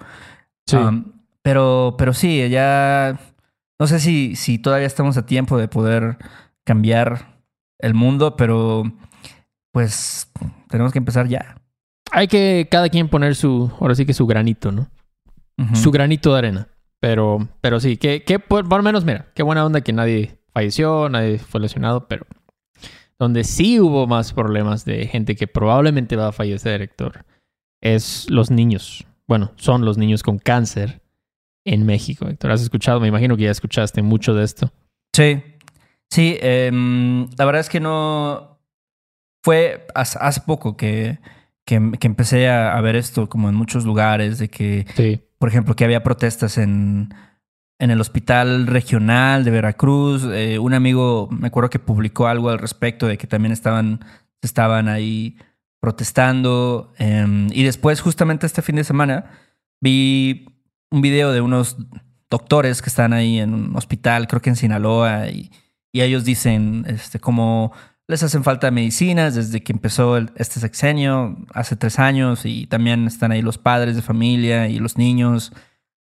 Sí. 0.66 0.76
Um, 0.76 1.14
pero, 1.42 1.96
pero 1.98 2.14
sí, 2.14 2.42
ella 2.42 3.18
no 3.80 3.88
sé 3.88 4.00
si, 4.00 4.36
si 4.36 4.60
todavía 4.60 4.88
estamos 4.88 5.18
a 5.18 5.26
tiempo 5.26 5.58
de 5.58 5.70
poder 5.70 6.18
cambiar 6.66 7.42
el 7.80 7.94
mundo, 7.94 8.36
pero 8.36 8.84
pues 9.72 10.30
tenemos 10.68 10.92
que 10.92 11.00
empezar 11.00 11.28
ya. 11.30 11.56
Hay 12.12 12.28
que 12.28 12.68
cada 12.70 12.90
quien 12.90 13.10
poner 13.10 13.36
su, 13.36 13.72
ahora 13.80 13.96
sí 13.96 14.06
que 14.06 14.14
su 14.14 14.28
granito, 14.28 14.72
¿no? 14.72 14.88
Su 15.74 15.92
granito 15.92 16.32
de 16.32 16.38
arena. 16.38 16.68
Pero, 17.02 17.48
pero 17.62 17.80
sí, 17.80 17.98
que, 17.98 18.24
que 18.24 18.40
por, 18.40 18.66
lo 18.66 18.84
menos, 18.84 19.06
mira, 19.06 19.28
qué 19.34 19.44
buena 19.44 19.66
onda 19.66 19.82
que 19.82 19.94
nadie 19.94 20.40
falleció, 20.54 21.10
nadie 21.10 21.38
fue 21.38 21.62
lesionado, 21.62 22.08
pero 22.08 22.26
donde 23.18 23.44
sí 23.44 23.80
hubo 23.80 24.08
más 24.08 24.34
problemas 24.34 24.86
de 24.86 25.06
gente 25.08 25.36
que 25.36 25.48
probablemente 25.48 26.16
va 26.16 26.30
a 26.30 26.32
fallecer, 26.32 26.82
Héctor, 26.82 27.26
es 27.82 28.30
los 28.30 28.50
niños. 28.52 29.06
Bueno, 29.28 29.52
son 29.58 29.86
los 29.86 29.98
niños 29.98 30.24
con 30.24 30.40
cáncer 30.40 31.02
en 31.66 31.86
México, 31.86 32.28
Héctor. 32.28 32.52
¿Has 32.52 32.62
escuchado? 32.62 33.00
Me 33.00 33.08
imagino 33.08 33.36
que 33.36 33.44
ya 33.44 33.52
escuchaste 33.52 34.02
mucho 34.02 34.34
de 34.34 34.44
esto. 34.44 34.72
Sí, 35.14 35.44
sí. 36.10 36.38
Em, 36.42 37.30
la 37.38 37.46
verdad 37.46 37.62
es 37.62 37.70
que 37.70 37.80
no... 37.80 38.58
Fue 39.42 39.88
hace, 39.96 40.42
poco 40.42 40.76
que, 40.76 41.20
que, 41.78 42.08
empecé 42.08 42.50
a, 42.50 42.80
ver 42.82 42.96
esto 42.96 43.30
como 43.30 43.48
en 43.50 43.56
muchos 43.56 43.86
lugares, 43.86 44.40
de 44.40 44.50
que, 44.50 45.22
por 45.38 45.50
ejemplo, 45.50 45.76
que 45.76 45.86
había 45.86 46.02
protestas 46.02 46.58
en, 46.58 47.14
en 47.78 47.92
el 47.92 48.02
hospital 48.02 48.66
regional 48.66 49.44
de 49.44 49.52
Veracruz. 49.52 50.26
Eh, 50.32 50.58
un 50.58 50.74
amigo, 50.74 51.30
me 51.32 51.48
acuerdo 51.48 51.70
que 51.70 51.78
publicó 51.78 52.28
algo 52.28 52.50
al 52.50 52.58
respecto 52.58 53.06
de 53.06 53.18
que 53.18 53.28
también 53.28 53.52
estaban, 53.52 54.04
estaban 54.42 54.88
ahí 54.88 55.38
protestando. 55.80 56.94
Em, 56.98 57.48
y 57.52 57.64
después, 57.64 58.02
justamente 58.02 58.48
este 58.48 58.64
fin 58.64 58.76
de 58.76 58.84
semana, 58.84 59.32
vi 59.80 60.48
un 60.90 61.02
video 61.02 61.32
de 61.32 61.42
unos 61.42 61.78
doctores 62.32 62.82
que 62.82 62.90
están 62.90 63.14
ahí 63.14 63.40
en 63.40 63.54
un 63.54 63.76
hospital, 63.76 64.28
creo 64.28 64.42
que 64.42 64.50
en 64.50 64.56
Sinaloa, 64.56 65.28
y, 65.30 65.52
ellos 65.92 66.24
dicen 66.24 66.86
este, 66.88 67.20
cómo 67.20 67.74
les 68.10 68.24
hacen 68.24 68.44
falta 68.44 68.72
medicinas 68.72 69.36
desde 69.36 69.62
que 69.62 69.72
empezó 69.72 70.18
este 70.18 70.60
sexenio, 70.60 71.38
hace 71.54 71.76
tres 71.76 72.00
años, 72.00 72.42
y 72.44 72.66
también 72.66 73.06
están 73.06 73.32
ahí 73.32 73.44
los 73.44 73.60
padres 73.60 73.96
de 73.96 74.02
familia 74.02 74.68
y 74.68 74.80
los 74.80 74.98
niños 74.98 75.54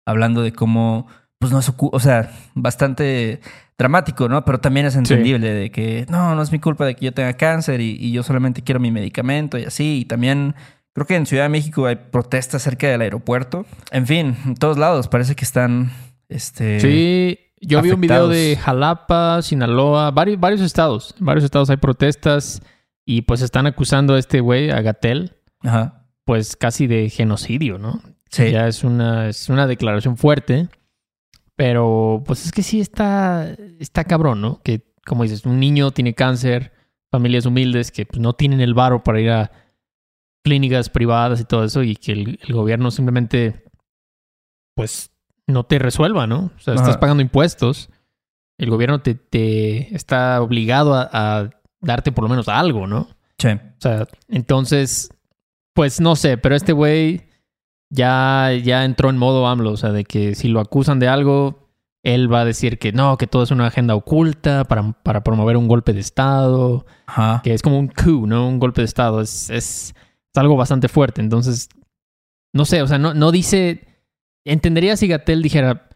hablando 0.06 0.44
de 0.44 0.54
cómo, 0.54 1.08
pues 1.39 1.52
no 1.52 1.58
es, 1.58 1.74
o 1.76 2.00
sea, 2.00 2.32
bastante 2.54 3.41
dramático, 3.76 4.30
¿no? 4.30 4.46
Pero 4.46 4.60
también 4.60 4.86
es 4.86 4.96
entendible 4.96 5.52
de 5.52 5.72
que 5.72 6.06
no, 6.08 6.36
no 6.36 6.44
es 6.44 6.52
mi 6.52 6.60
culpa 6.60 6.86
de 6.86 6.96
que 6.96 7.06
yo 7.06 7.12
tenga 7.12 7.34
cáncer 7.34 7.82
y, 7.82 7.98
y 8.00 8.12
yo 8.12 8.22
solamente 8.22 8.62
quiero 8.62 8.80
mi 8.80 8.91
medicamento 8.91 9.58
y 9.58 9.63
así, 9.63 10.02
y 10.02 10.06
también 10.06 10.54
Creo 10.96 11.06
que 11.06 11.15
en 11.15 11.26
Ciudad 11.26 11.44
de 11.44 11.50
México 11.50 11.88
hay 11.88 11.98
protestas 11.98 12.62
cerca 12.62 12.88
del 12.88 13.02
aeropuerto. 13.02 13.65
En 13.91 14.08
fin, 14.08 14.38
en 14.46 14.56
todos 14.56 14.78
lados 14.78 15.10
parece 15.10 15.36
que 15.36 15.44
están. 15.44 15.91
Este, 16.30 16.80
sí, 16.80 17.38
yo 17.62 17.82
vi 17.82 17.91
un 17.91 18.02
video 18.02 18.28
de 18.28 18.58
Jalapa, 18.62 19.41
Sinaloa, 19.41 20.12
varios, 20.12 20.39
varios 20.39 20.62
estados. 20.62 21.15
En 21.20 21.26
varios 21.26 21.44
estados 21.44 21.70
hay 21.70 21.78
protestas 21.78 22.62
y 23.06 23.22
pues 23.22 23.41
están 23.41 23.68
acusando 23.68 24.15
a 24.15 24.20
este 24.20 24.39
güey, 24.39 24.70
a 24.72 24.82
Gatel, 24.82 25.36
pues 26.24 26.56
casi 26.56 26.88
de 26.88 27.10
genocidio, 27.10 27.78
¿no? 27.78 28.02
Sí. 28.30 28.52
Ya 28.52 28.68
es 28.68 28.84
una, 28.84 29.30
es 29.30 29.50
una 29.50 29.68
declaración 29.68 30.18
fuerte. 30.18 30.70
Pero 31.56 32.22
pues 32.26 32.46
es 32.46 32.52
que 32.52 32.63
sí 32.63 32.82
está, 32.82 33.56
está 33.80 34.04
cabrón, 34.04 34.41
¿no? 34.41 34.62
Que 34.62 34.94
como 35.06 35.24
dices, 35.24 35.46
un 35.46 35.60
niño 35.60 35.91
tiene 35.91 36.13
cáncer, 36.13 36.74
familias 37.12 37.46
humildes 37.46 37.91
que 37.91 38.06
pues, 38.06 38.20
no 38.20 38.34
tienen 38.34 38.60
el 38.60 38.74
varo 38.74 39.04
para 39.04 39.22
ir 39.22 39.30
a 39.30 39.52
clínicas 40.44 40.89
privadas 40.89 41.39
y 41.39 41.46
todo 41.46 41.63
eso 41.63 41.82
y 41.84 41.96
que 41.96 42.12
el, 42.12 42.39
gobierno 42.50 42.91
simplemente 42.91 43.63
pues 44.76 45.12
no 45.47 45.63
te 45.63 45.79
resuelva, 45.79 46.27
¿no? 46.27 46.51
O 46.55 46.60
sea, 46.60 46.73
estás 46.75 46.97
pagando 46.97 47.21
impuestos 47.21 47.89
el 48.58 48.69
gobierno 48.69 49.01
te, 49.01 49.15
te 49.15 49.93
está 49.95 50.41
obligado 50.41 50.93
a, 50.93 51.10
a 51.12 51.49
darte 51.81 52.12
por 52.12 52.23
lo 52.23 52.29
menos 52.29 52.47
algo, 52.47 52.88
¿no? 52.88 53.10
Sí. 53.38 53.49
O 53.49 53.79
sea, 53.81 54.08
entonces, 54.29 55.10
pues 55.73 55.99
no 55.99 56.15
sé, 56.15 56.38
pero 56.38 56.55
este 56.55 56.73
güey 56.73 57.27
ya, 57.89 58.51
ya 58.63 58.86
entró 58.86 59.10
en 59.10 59.17
modo 59.17 59.47
AMLO, 59.47 59.71
o 59.71 59.77
sea, 59.77 59.91
de 59.91 60.05
que 60.05 60.36
si 60.36 60.47
lo 60.47 60.60
acusan 60.60 60.99
de 60.99 61.08
algo, 61.08 61.69
él 62.03 62.31
va 62.31 62.41
a 62.41 62.45
decir 62.45 62.79
que 62.79 62.93
no, 62.93 63.17
que 63.17 63.27
todo 63.27 63.43
es 63.43 63.51
una 63.51 63.67
agenda 63.67 63.95
oculta 63.95 64.63
para, 64.63 64.93
para 65.03 65.23
promover 65.23 65.58
un 65.58 65.67
golpe 65.67 65.91
de 65.93 65.99
Estado, 65.99 66.86
Ajá. 67.08 67.41
que 67.43 67.53
es 67.53 67.62
como 67.62 67.77
un 67.77 67.88
coup, 67.88 68.25
¿no? 68.25 68.47
Un 68.47 68.60
golpe 68.60 68.81
de 68.81 68.86
Estado, 68.86 69.21
es, 69.21 69.49
es, 69.49 69.89
es 69.89 70.38
algo 70.38 70.55
bastante 70.55 70.88
fuerte, 70.88 71.21
entonces, 71.21 71.69
no 72.53 72.63
sé, 72.63 72.81
o 72.81 72.88
sea, 72.88 72.97
no, 72.99 73.13
no 73.13 73.31
dice, 73.31 73.86
entendería 74.45 74.95
si 74.95 75.08
Gatel 75.08 75.41
dijera, 75.41 75.89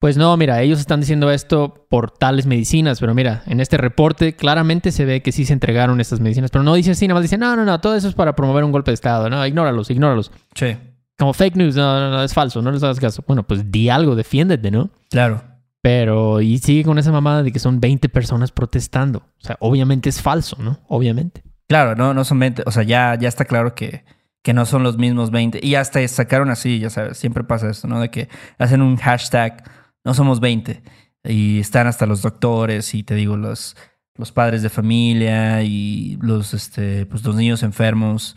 pues 0.00 0.16
no, 0.16 0.36
mira, 0.36 0.60
ellos 0.62 0.80
están 0.80 0.98
diciendo 0.98 1.30
esto 1.30 1.86
por 1.88 2.10
tales 2.10 2.44
medicinas, 2.44 2.98
pero 2.98 3.14
mira, 3.14 3.44
en 3.46 3.60
este 3.60 3.76
reporte 3.76 4.34
claramente 4.34 4.90
se 4.90 5.04
ve 5.04 5.22
que 5.22 5.30
sí 5.30 5.44
se 5.44 5.52
entregaron 5.52 6.00
estas 6.00 6.18
medicinas, 6.18 6.50
pero 6.50 6.64
no 6.64 6.74
dice 6.74 6.90
así, 6.90 7.06
nada 7.06 7.20
más 7.20 7.22
dice, 7.22 7.38
no, 7.38 7.54
no, 7.54 7.64
no, 7.64 7.80
todo 7.80 7.94
eso 7.94 8.08
es 8.08 8.14
para 8.14 8.34
promover 8.34 8.64
un 8.64 8.72
golpe 8.72 8.90
de 8.90 8.94
Estado, 8.94 9.30
no, 9.30 9.46
ignóralos, 9.46 9.90
ignóralos. 9.90 10.32
Sí. 10.54 10.76
Como 11.16 11.32
fake 11.32 11.54
news, 11.54 11.76
no, 11.76 12.00
no, 12.00 12.10
no, 12.10 12.22
es 12.24 12.34
falso, 12.34 12.60
no 12.62 12.72
les 12.72 12.82
hagas 12.82 12.98
caso. 12.98 13.22
Bueno, 13.28 13.46
pues 13.46 13.70
di 13.70 13.90
algo, 13.90 14.16
defiéndete, 14.16 14.72
¿no? 14.72 14.90
Claro. 15.08 15.44
Pero, 15.80 16.40
y 16.40 16.58
sigue 16.58 16.82
con 16.82 16.98
esa 16.98 17.12
mamada 17.12 17.44
de 17.44 17.52
que 17.52 17.60
son 17.60 17.78
20 17.78 18.08
personas 18.08 18.50
protestando. 18.50 19.18
O 19.18 19.44
sea, 19.44 19.56
obviamente 19.60 20.08
es 20.08 20.20
falso, 20.20 20.56
¿no? 20.60 20.80
Obviamente. 20.88 21.44
Claro, 21.68 21.94
no, 21.94 22.12
no 22.12 22.24
son 22.24 22.40
20. 22.40 22.64
O 22.66 22.72
sea, 22.72 22.82
ya, 22.82 23.16
ya 23.20 23.28
está 23.28 23.44
claro 23.44 23.76
que, 23.76 24.04
que 24.42 24.52
no 24.52 24.66
son 24.66 24.82
los 24.82 24.98
mismos 24.98 25.30
20. 25.30 25.60
Y 25.62 25.76
hasta 25.76 26.06
sacaron 26.08 26.50
así, 26.50 26.78
ya 26.78 26.90
sabes, 26.90 27.16
siempre 27.18 27.44
pasa 27.44 27.70
esto, 27.70 27.88
¿no? 27.88 28.00
De 28.00 28.10
que 28.10 28.28
hacen 28.58 28.82
un 28.82 28.96
hashtag, 28.96 29.62
no 30.04 30.14
somos 30.14 30.40
20. 30.40 30.82
Y 31.24 31.60
están 31.60 31.86
hasta 31.86 32.06
los 32.06 32.22
doctores 32.22 32.94
y 32.94 33.04
te 33.04 33.14
digo, 33.14 33.36
los, 33.36 33.76
los 34.16 34.32
padres 34.32 34.62
de 34.62 34.68
familia 34.68 35.62
y 35.62 36.18
los, 36.20 36.54
este, 36.54 37.06
pues, 37.06 37.24
los 37.24 37.36
niños 37.36 37.62
enfermos. 37.62 38.34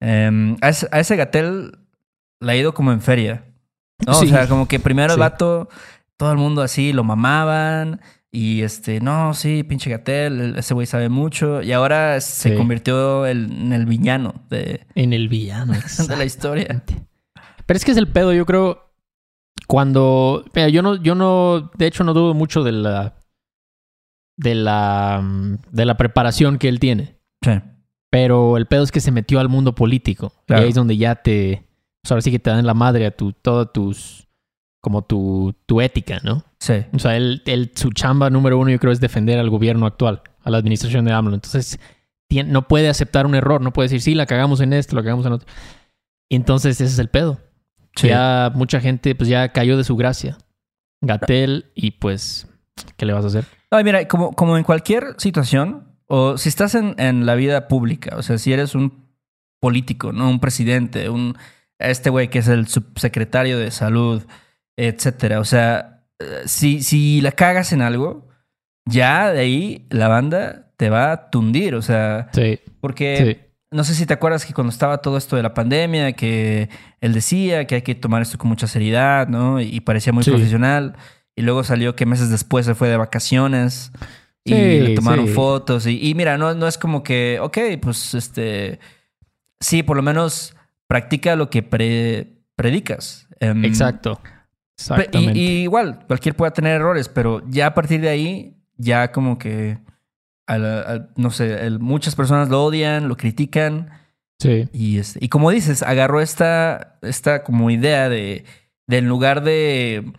Em, 0.00 0.56
a, 0.60 0.68
ese, 0.68 1.16
Gatel 1.16 1.78
le 2.40 2.52
ha 2.52 2.56
ido 2.56 2.72
como 2.72 2.92
en 2.92 3.00
feria. 3.00 3.44
¿no? 4.06 4.14
Sí. 4.14 4.26
O 4.26 4.28
sea, 4.28 4.48
como 4.48 4.66
que 4.68 4.78
primero 4.78 5.12
el 5.12 5.16
Sí. 5.16 5.20
vato, 5.20 5.68
todo 6.16 6.30
el 6.32 6.38
mundo 6.38 6.62
así 6.62 6.92
lo 6.92 7.02
mamaban. 7.02 8.00
Y 8.32 8.62
este, 8.62 9.00
no, 9.00 9.34
sí, 9.34 9.64
pinche 9.64 9.90
Gatel, 9.90 10.40
el- 10.40 10.56
ese 10.56 10.72
güey 10.74 10.86
sabe 10.86 11.08
mucho. 11.08 11.62
Y 11.62 11.72
ahora 11.72 12.20
se 12.20 12.50
Sí. 12.50 12.56
convirtió 12.56 13.26
el- 13.26 13.50
en 13.50 13.72
el 13.72 13.86
villano 13.86 14.34
de, 14.48 14.86
En 14.94 15.12
el 15.12 15.28
villano. 15.28 15.72
de 16.08 16.16
la 16.16 16.24
historia. 16.24 16.84
Pero 17.66 17.76
es 17.76 17.84
que 17.84 17.90
es 17.90 17.96
el 17.96 18.06
pedo, 18.08 18.32
yo 18.32 18.46
creo. 18.46 18.86
Cuando. 19.66 20.44
Mira, 20.54 20.68
yo 20.68 20.82
no, 20.82 20.96
yo 20.96 21.14
no. 21.14 21.70
De 21.76 21.86
hecho, 21.86 22.04
no 22.04 22.14
dudo 22.14 22.34
mucho 22.34 22.62
de 22.64 22.72
la. 22.72 23.14
De 24.36 24.54
la. 24.54 25.20
mm, 25.22 25.58
De 25.70 25.84
la 25.84 25.96
preparación 25.96 26.58
que 26.58 26.68
él 26.68 26.80
tiene. 26.80 27.16
Sí, 27.44 27.52
Pero 28.10 28.56
el 28.56 28.66
pedo 28.66 28.82
es 28.82 28.90
que 28.92 29.00
se 29.00 29.12
metió 29.12 29.38
al 29.40 29.48
mundo 29.48 29.74
político. 29.74 30.32
Claro. 30.46 30.62
Y 30.62 30.64
ahí 30.64 30.68
es 30.70 30.74
donde 30.74 30.96
ya 30.96 31.16
te. 31.16 31.64
Pues 32.02 32.10
ahora 32.12 32.22
sí 32.22 32.30
que 32.30 32.38
te 32.38 32.50
dan 32.50 32.64
la 32.66 32.74
madre 32.74 33.06
a 33.06 33.10
tu, 33.16 33.32
todas 33.32 33.72
tus. 33.72 34.26
Como 34.82 35.02
tu, 35.02 35.54
tu 35.66 35.80
ética, 35.80 36.20
¿no? 36.24 36.44
sí, 36.58 36.84
O 36.94 36.98
sea, 36.98 37.16
él, 37.16 37.42
él- 37.46 37.72
su 37.74 37.90
chamba 37.90 38.30
número 38.30 38.58
uno, 38.58 38.70
yo 38.70 38.78
creo, 38.78 38.92
es 38.92 39.00
defender 39.00 39.38
al 39.38 39.50
gobierno 39.50 39.86
actual, 39.86 40.22
a 40.42 40.50
la 40.50 40.56
administración 40.58 41.04
de 41.04 41.12
AMLO. 41.12 41.34
Entonces, 41.34 41.78
no 42.46 42.66
puede 42.68 42.88
aceptar 42.88 43.26
un 43.26 43.34
error, 43.34 43.60
no 43.60 43.72
puede 43.72 43.86
decir, 43.88 44.00
sí, 44.00 44.14
la 44.14 44.24
cagamos 44.26 44.60
en 44.60 44.72
esto, 44.72 44.96
la 44.96 45.02
cagamos 45.02 45.26
en 45.26 45.32
otro. 45.32 45.48
Y 46.30 46.36
entonces, 46.36 46.80
ese 46.80 46.92
es 46.92 46.98
el 46.98 47.08
pedo. 47.08 47.40
sí. 47.96 48.08
Ya 48.08 48.52
mucha 48.54 48.80
gente, 48.80 49.14
pues 49.14 49.28
ya 49.28 49.52
cayó 49.52 49.76
de 49.76 49.84
su 49.84 49.96
gracia. 49.96 50.38
Gatel, 51.02 51.66
y 51.74 51.92
pues, 51.92 52.46
¿qué 52.96 53.04
le 53.06 53.12
vas 53.12 53.24
a 53.24 53.28
hacer? 53.28 53.44
Ay, 53.70 53.84
mira, 53.84 54.06
como, 54.08 54.32
como 54.32 54.56
en 54.56 54.64
cualquier 54.64 55.14
situación, 55.18 55.96
o 56.06 56.36
si 56.38 56.48
estás 56.48 56.74
en, 56.74 56.94
en 56.98 57.24
la 57.26 57.34
vida 57.34 57.68
pública, 57.68 58.16
o 58.16 58.22
sea, 58.22 58.36
si 58.38 58.52
eres 58.52 58.74
un 58.74 59.06
político, 59.60 60.12
¿no? 60.12 60.28
Un 60.30 60.40
presidente, 60.40 61.08
un 61.08 61.36
este 61.78 62.10
güey 62.10 62.28
que 62.28 62.40
es 62.40 62.48
el 62.48 62.66
subsecretario 62.68 63.58
de 63.58 63.70
salud, 63.70 64.22
etcétera. 64.88 65.40
O 65.40 65.44
sea, 65.44 66.04
eh, 66.18 66.42
si, 66.46 66.82
si 66.82 67.20
la 67.20 67.32
cagas 67.32 67.72
en 67.72 67.82
algo, 67.82 68.28
ya 68.86 69.30
de 69.32 69.40
ahí 69.40 69.86
la 69.90 70.08
banda 70.08 70.72
te 70.76 70.90
va 70.90 71.12
a 71.12 71.30
tundir. 71.30 71.74
O 71.74 71.82
sea, 71.82 72.28
Sí, 72.32 72.58
porque 72.80 73.16
sí. 73.42 73.50
no 73.70 73.84
sé 73.84 73.94
si 73.94 74.06
te 74.06 74.14
acuerdas 74.14 74.44
que 74.46 74.52
cuando 74.54 74.72
estaba 74.72 74.98
todo 74.98 75.16
esto 75.18 75.36
de 75.36 75.42
la 75.42 75.54
pandemia, 75.54 76.12
que 76.12 76.68
él 77.00 77.12
decía 77.12 77.66
que 77.66 77.76
hay 77.76 77.82
que 77.82 77.94
tomar 77.94 78.22
esto 78.22 78.38
con 78.38 78.48
mucha 78.48 78.66
seriedad, 78.66 79.28
¿no? 79.28 79.60
Y 79.60 79.80
parecía 79.80 80.12
muy 80.12 80.24
Sí. 80.24 80.30
profesional. 80.30 80.96
Y 81.36 81.42
luego 81.42 81.64
salió 81.64 81.94
que 81.96 82.06
meses 82.06 82.28
después 82.30 82.66
se 82.66 82.74
fue 82.74 82.88
de 82.88 82.96
vacaciones 82.96 83.92
y 84.44 84.52
Sí, 84.54 84.80
le 84.80 84.94
tomaron 84.94 85.26
sí. 85.28 85.32
fotos. 85.34 85.86
Y, 85.86 85.98
y 86.06 86.14
mira, 86.14 86.36
no, 86.38 86.54
no 86.54 86.66
es 86.66 86.76
como 86.76 87.02
que, 87.02 87.38
ok, 87.40 87.58
pues 87.80 88.14
este. 88.14 88.78
Sí, 89.62 89.82
por 89.82 89.96
lo 89.96 90.02
menos 90.02 90.54
practica 90.88 91.36
lo 91.36 91.50
que 91.50 91.62
pre- 91.62 92.26
predicas. 92.56 93.28
Exacto. 93.40 94.20
Exactamente. 94.80 95.38
Y, 95.38 95.42
y 95.42 95.62
igual, 95.62 96.04
cualquier 96.06 96.34
pueda 96.34 96.52
tener 96.52 96.72
errores, 96.76 97.08
pero 97.08 97.42
ya 97.48 97.66
a 97.66 97.74
partir 97.74 98.00
de 98.00 98.08
ahí, 98.08 98.56
ya 98.76 99.12
como 99.12 99.38
que. 99.38 99.78
a 100.46 100.58
la- 100.58 100.80
a- 100.80 101.08
no 101.16 101.30
sé, 101.30 101.64
el- 101.66 101.78
muchas 101.78 102.16
personas 102.16 102.48
lo 102.48 102.64
odian, 102.64 103.06
lo 103.08 103.16
critican. 103.16 103.90
sí. 104.40 104.68
Y, 104.72 104.98
este, 104.98 105.24
y 105.24 105.28
como 105.28 105.50
dices, 105.50 105.82
agarró 105.84 106.20
esta, 106.20 106.98
esta 107.02 107.44
como 107.44 107.70
idea 107.70 108.08
de, 108.08 108.44
de 108.88 108.98
en 108.98 109.06
lugar 109.08 109.44
de 109.44 110.12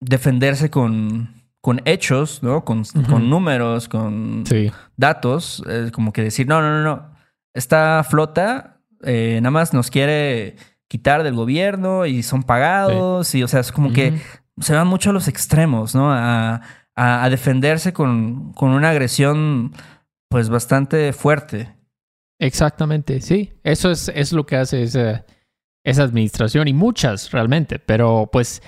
defenderse 0.00 0.70
con, 0.70 1.34
con 1.62 1.80
hechos, 1.86 2.42
¿no? 2.42 2.64
Con, 2.64 2.84
con 3.08 3.30
números, 3.30 3.88
con 3.88 4.44
Sí. 4.46 4.70
datos, 4.96 5.62
eh, 5.68 5.90
como 5.92 6.12
que 6.12 6.22
decir, 6.24 6.46
no, 6.46 6.60
no, 6.60 6.70
no, 6.70 6.82
no. 6.82 7.14
Esta 7.54 8.04
flota 8.08 8.80
eh, 9.02 9.38
nada 9.40 9.50
más 9.50 9.72
nos 9.72 9.90
quiere 9.90 10.56
quitar 10.90 11.22
del 11.22 11.34
gobierno 11.36 12.04
y 12.04 12.24
son 12.24 12.42
pagados. 12.42 13.32
Y, 13.36 13.44
o 13.44 13.48
sea, 13.48 13.60
es 13.60 13.70
como 13.70 13.92
que 13.92 14.18
se 14.60 14.74
van 14.74 14.88
mucho 14.88 15.10
a 15.10 15.12
los 15.12 15.28
extremos, 15.28 15.94
¿no? 15.94 16.12
A, 16.12 16.56
a- 16.96 17.24
a 17.24 17.30
defenderse 17.30 17.92
con, 17.92 18.52
con 18.54 18.70
una 18.72 18.90
agresión, 18.90 19.72
pues, 20.28 20.48
bastante 20.50 21.12
fuerte. 21.12 21.76
Exactamente, 22.40 23.20
sí. 23.20 23.52
Eso 23.62 23.90
es, 23.92 24.10
es 24.14 24.32
lo 24.32 24.44
que 24.46 24.56
hace 24.56 24.82
esa, 24.82 25.24
esa 25.84 26.02
administración 26.02 26.66
y 26.68 26.72
muchas 26.72 27.30
realmente, 27.30 27.78
pero 27.78 28.28
pues 28.32 28.60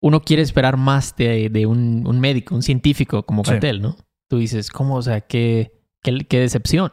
uno 0.00 0.20
quiere 0.22 0.42
esperar 0.42 0.76
más 0.78 1.14
de, 1.16 1.48
de 1.50 1.66
un, 1.66 2.06
un 2.06 2.20
médico, 2.20 2.54
un 2.54 2.62
científico 2.62 3.22
como 3.24 3.44
Sí. 3.44 3.52
Catel, 3.52 3.80
¿no? 3.82 3.96
Tú 4.28 4.38
dices, 4.38 4.70
¿cómo? 4.70 4.96
O 4.96 5.02
sea, 5.02 5.20
qué, 5.20 5.72
qué, 6.02 6.26
qué 6.28 6.40
decepción. 6.40 6.90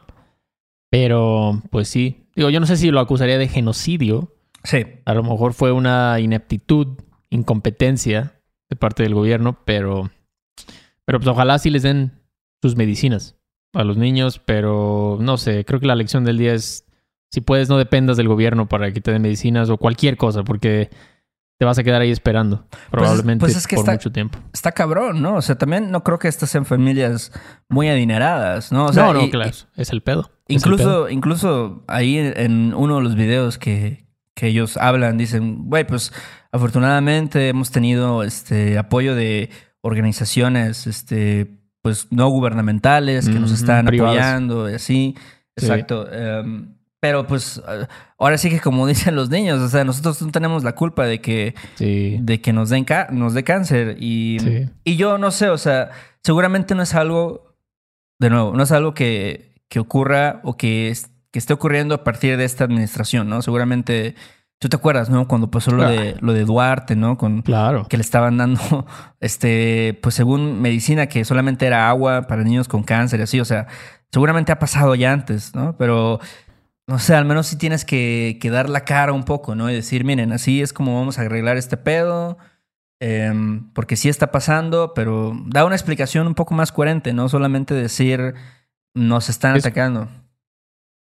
Pero, 0.90 1.62
pues 1.70 1.88
sí. 1.88 2.28
Digo, 2.36 2.50
yo 2.50 2.60
no 2.60 2.66
sé 2.66 2.76
si 2.76 2.90
lo 2.90 3.00
acusaría 3.00 3.38
de 3.38 3.48
genocidio. 3.48 4.32
Sí. 4.66 4.84
A 5.04 5.14
lo 5.14 5.22
mejor 5.22 5.54
fue 5.54 5.72
una 5.72 6.18
ineptitud, 6.20 6.98
incompetencia 7.30 8.40
de 8.68 8.76
parte 8.76 9.02
del 9.04 9.14
gobierno, 9.14 9.58
pero, 9.64 10.10
pero 11.04 11.18
pues 11.20 11.28
ojalá 11.28 11.58
sí 11.58 11.70
les 11.70 11.82
den 11.82 12.20
sus 12.62 12.76
medicinas 12.76 13.36
a 13.74 13.84
los 13.84 13.96
niños, 13.96 14.40
pero 14.44 15.18
no 15.20 15.36
sé, 15.36 15.64
creo 15.64 15.78
que 15.80 15.86
la 15.86 15.94
lección 15.94 16.24
del 16.24 16.38
día 16.38 16.54
es, 16.54 16.84
si 17.30 17.40
puedes, 17.40 17.68
no 17.68 17.78
dependas 17.78 18.16
del 18.16 18.28
gobierno 18.28 18.66
para 18.68 18.90
que 18.92 19.00
te 19.00 19.12
den 19.12 19.22
medicinas 19.22 19.70
o 19.70 19.76
cualquier 19.76 20.16
cosa, 20.16 20.42
porque 20.42 20.90
te 21.58 21.64
vas 21.64 21.78
a 21.78 21.84
quedar 21.84 22.00
ahí 22.02 22.10
esperando, 22.10 22.66
probablemente 22.90 23.40
pues 23.40 23.56
es 23.56 23.66
que 23.66 23.76
por 23.76 23.82
está- 23.84 23.92
mucho 23.92 24.12
tiempo. 24.12 24.38
está 24.52 24.72
cabrón, 24.72 25.22
¿no? 25.22 25.36
O 25.36 25.42
sea, 25.42 25.56
también 25.56 25.90
no 25.90 26.02
creo 26.04 26.18
que 26.18 26.28
estas 26.28 26.50
sean 26.50 26.64
familias 26.66 27.32
muy 27.68 27.88
adineradas, 27.88 28.72
¿no? 28.72 28.86
O 28.86 28.92
sea, 28.92 29.04
no, 29.06 29.14
no, 29.14 29.22
y- 29.24 29.30
claro, 29.30 29.50
es 29.76 29.90
el 29.92 30.02
pedo. 30.02 30.30
el 30.48 30.56
incluso, 30.56 31.08
incluso 31.08 31.84
ahí 31.86 32.18
en, 32.18 32.38
en 32.38 32.74
uno 32.74 32.96
de 32.96 33.02
los 33.02 33.14
videos 33.14 33.58
que, 33.58 34.05
que 34.36 34.46
ellos 34.48 34.76
hablan, 34.76 35.16
dicen, 35.18 35.64
güey, 35.68 35.84
pues 35.86 36.12
afortunadamente 36.52 37.48
hemos 37.48 37.70
tenido 37.70 38.22
este 38.22 38.76
apoyo 38.78 39.14
de 39.16 39.50
organizaciones, 39.80 40.86
este, 40.86 41.46
pues 41.82 42.08
no 42.10 42.28
gubernamentales 42.28 43.28
que 43.28 43.40
nos 43.40 43.50
están 43.50 43.86
privadas. 43.86 44.16
apoyando 44.16 44.70
y 44.70 44.74
así. 44.74 45.14
Sí. 45.56 45.64
Exacto. 45.66 46.06
Em, 46.12 46.74
pero 47.00 47.26
pues 47.26 47.62
ahora 48.18 48.36
sí 48.36 48.50
que 48.50 48.60
como 48.60 48.86
dicen 48.86 49.16
los 49.16 49.30
niños, 49.30 49.60
o 49.60 49.68
sea, 49.68 49.84
nosotros 49.84 50.20
no 50.20 50.30
tenemos 50.32 50.64
la 50.64 50.74
culpa 50.74 51.06
de 51.06 51.20
que 51.20 51.54
Sí, 51.76 52.18
de 52.20 52.40
que 52.40 52.52
nos 52.52 52.68
den 52.70 52.84
ca- 52.84 53.08
nos 53.10 53.32
dé 53.34 53.42
cáncer 53.42 53.96
y, 54.00 54.38
Sí. 54.40 54.68
y 54.84 54.96
yo 54.96 55.16
no 55.18 55.30
sé, 55.30 55.48
o 55.48 55.58
sea, 55.58 55.90
seguramente 56.22 56.74
no 56.74 56.82
es 56.82 56.94
algo 56.94 57.54
de 58.20 58.28
nuevo, 58.30 58.52
no 58.54 58.62
es 58.62 58.72
algo 58.72 58.92
que, 58.92 59.54
que 59.70 59.78
ocurra 59.80 60.40
o 60.44 60.56
que, 60.56 60.90
es- 60.90 61.10
que 61.30 61.38
esté 61.38 61.52
ocurriendo 61.52 61.94
a 61.94 62.04
partir 62.04 62.36
de 62.36 62.44
esta 62.44 62.64
administración, 62.64 63.28
¿no? 63.28 63.42
Seguramente 63.42 64.14
tú 64.58 64.68
te 64.68 64.76
acuerdas, 64.76 65.10
¿no? 65.10 65.28
Cuando 65.28 65.50
pasó 65.50 65.70
lo 65.72 65.86
de 65.88 66.16
lo 66.20 66.32
de 66.32 66.44
Duarte, 66.44 66.96
¿no? 66.96 67.18
Con 67.18 67.42
claro. 67.42 67.86
que 67.88 67.96
le 67.98 68.02
estaban 68.02 68.36
dando 68.38 68.86
este 69.20 69.98
pues 70.02 70.14
según 70.14 70.60
medicina 70.62 71.06
que 71.08 71.24
solamente 71.24 71.66
era 71.66 71.88
agua 71.88 72.22
para 72.22 72.42
niños 72.42 72.68
con 72.68 72.82
cáncer 72.82 73.20
y 73.20 73.24
así, 73.24 73.40
o 73.40 73.44
sea, 73.44 73.66
seguramente 74.10 74.52
ha 74.52 74.58
pasado 74.58 74.94
ya 74.94 75.12
antes, 75.12 75.54
¿no? 75.54 75.76
Pero 75.76 76.20
no 76.88 76.98
sé, 77.00 77.14
al 77.14 77.24
menos 77.24 77.48
sí 77.48 77.56
tienes 77.58 77.84
que, 77.84 78.38
que 78.40 78.48
dar 78.50 78.70
la 78.70 78.84
cara 78.84 79.12
un 79.12 79.24
poco, 79.24 79.54
¿no? 79.56 79.68
Y 79.68 79.74
decir, 79.74 80.04
miren, 80.04 80.32
así 80.32 80.62
es 80.62 80.72
como 80.72 80.96
vamos 80.98 81.18
a 81.18 81.22
arreglar 81.22 81.56
este 81.56 81.76
pedo. 81.76 82.38
em, 83.00 83.70
porque 83.74 83.96
sí 83.96 84.08
está 84.08 84.30
pasando, 84.30 84.94
pero 84.94 85.32
da 85.46 85.64
una 85.66 85.74
explicación 85.74 86.26
un 86.28 86.34
poco 86.34 86.54
más 86.54 86.72
coherente, 86.72 87.12
no 87.12 87.28
solamente 87.28 87.74
decir 87.74 88.34
nos 88.94 89.28
están 89.28 89.56
Es- 89.56 89.66
atacando. 89.66 90.08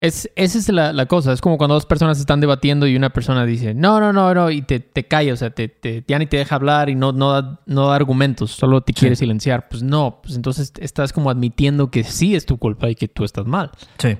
Es, 0.04 0.30
esa 0.36 0.58
es 0.58 0.68
la, 0.68 0.92
la 0.92 1.06
cosa. 1.06 1.32
Es 1.32 1.40
como 1.40 1.56
cuando 1.56 1.74
dos 1.74 1.86
personas 1.86 2.18
están 2.20 2.40
debatiendo 2.40 2.86
y 2.86 2.94
una 2.94 3.10
persona 3.10 3.46
dice, 3.46 3.72
no, 3.74 4.00
no, 4.00 4.12
no, 4.12 4.34
no, 4.34 4.50
y 4.50 4.60
te, 4.62 4.80
te 4.80 5.06
calla, 5.06 5.32
o 5.32 5.36
sea, 5.36 5.50
te, 5.50 5.68
te- 5.68 6.04
ya 6.06 6.18
ni 6.18 6.26
te 6.26 6.36
deja 6.36 6.54
hablar 6.56 6.90
y 6.90 6.94
no, 6.94 7.12
no, 7.12 7.32
da, 7.32 7.60
no 7.66 7.88
da 7.88 7.94
argumentos, 7.96 8.50
solo 8.50 8.82
te 8.82 8.92
Sí. 8.92 9.00
quiere 9.00 9.16
silenciar. 9.16 9.68
Pues 9.68 9.82
no, 9.82 10.20
pues 10.22 10.36
entonces 10.36 10.72
estás 10.78 11.12
como 11.12 11.30
admitiendo 11.30 11.90
que 11.90 12.04
sí 12.04 12.34
es 12.34 12.44
tu 12.44 12.58
culpa 12.58 12.90
y 12.90 12.94
que 12.94 13.08
tú 13.08 13.24
estás 13.24 13.46
mal. 13.46 13.70
Sí. 13.98 14.16